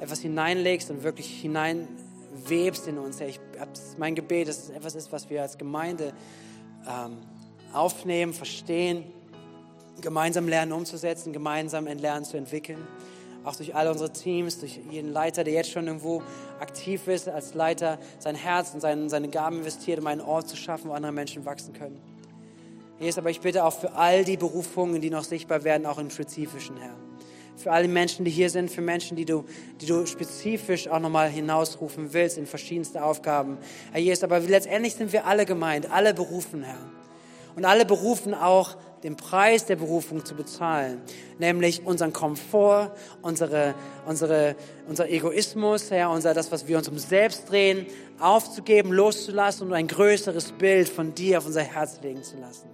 [0.00, 3.20] etwas hineinlegst und wirklich hineinwebst in uns.
[3.20, 3.38] Ich,
[3.98, 6.14] mein Gebet, dass es etwas ist, was wir als Gemeinde
[6.88, 7.18] ähm,
[7.74, 9.04] aufnehmen, verstehen,
[10.00, 12.86] gemeinsam lernen umzusetzen, gemeinsam lernen zu entwickeln.
[13.46, 16.20] Auch durch all unsere Teams, durch jeden Leiter, der jetzt schon irgendwo
[16.58, 20.56] aktiv ist, als Leiter sein Herz und seine, seine Gaben investiert, um einen Ort zu
[20.56, 21.96] schaffen, wo andere Menschen wachsen können.
[22.98, 26.10] Jesus, aber ich bitte auch für all die Berufungen, die noch sichtbar werden, auch im
[26.10, 26.96] Spezifischen, Herr.
[27.56, 29.44] Für alle Menschen, die hier sind, für Menschen, die du,
[29.80, 33.58] die du spezifisch auch nochmal hinausrufen willst in verschiedenste Aufgaben.
[33.92, 36.80] Herr Jesus, aber letztendlich sind wir alle gemeint, alle berufen, Herr.
[37.54, 38.76] Und alle berufen auch,
[39.06, 41.00] den Preis der Berufung zu bezahlen,
[41.38, 42.90] nämlich unseren Komfort,
[43.22, 44.56] unsere, unsere,
[44.88, 47.86] unser Egoismus, ja, unser, das, was wir uns um selbst drehen,
[48.18, 52.68] aufzugeben, loszulassen und ein größeres Bild von dir auf unser Herz legen zu lassen.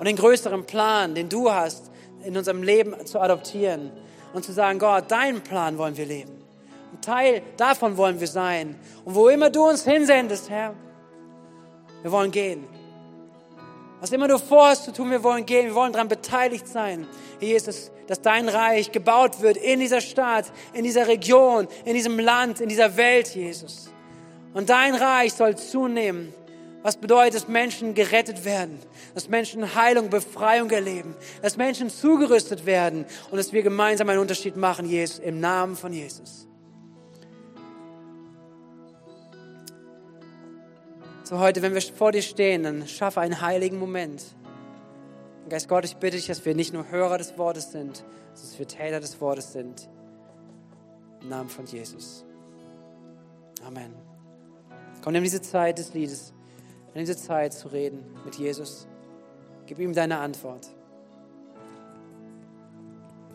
[0.00, 1.92] Und den größeren Plan, den du hast,
[2.24, 3.92] in unserem Leben zu adoptieren
[4.34, 6.32] und zu sagen, Gott, deinen Plan wollen wir leben.
[6.90, 8.74] Und Teil davon wollen wir sein.
[9.04, 10.74] Und wo immer du uns hinsendest, Herr,
[12.02, 12.75] wir wollen gehen.
[14.00, 17.06] Was immer du vorhast zu tun, wir wollen gehen, wir wollen daran beteiligt sein.
[17.40, 22.18] Ist es, dass dein Reich gebaut wird in dieser Stadt, in dieser Region, in diesem
[22.18, 23.90] Land, in dieser Welt, Jesus.
[24.52, 26.32] Und dein Reich soll zunehmen.
[26.82, 28.78] Was bedeutet, dass Menschen gerettet werden,
[29.12, 34.56] dass Menschen Heilung, Befreiung erleben, dass Menschen zugerüstet werden und dass wir gemeinsam einen Unterschied
[34.56, 36.45] machen, Jesus, im Namen von Jesus.
[41.28, 44.22] So heute, wenn wir vor dir stehen, dann schaffe einen heiligen Moment.
[45.48, 48.58] Geist Gott, ich bitte dich, dass wir nicht nur Hörer des Wortes sind, sondern dass
[48.60, 49.88] wir Täter des Wortes sind.
[51.20, 52.24] Im Namen von Jesus.
[53.66, 53.92] Amen.
[55.02, 56.32] Komm, nimm diese Zeit des Liedes,
[56.94, 58.86] nimm diese Zeit zu reden mit Jesus.
[59.66, 60.75] Gib ihm deine Antwort.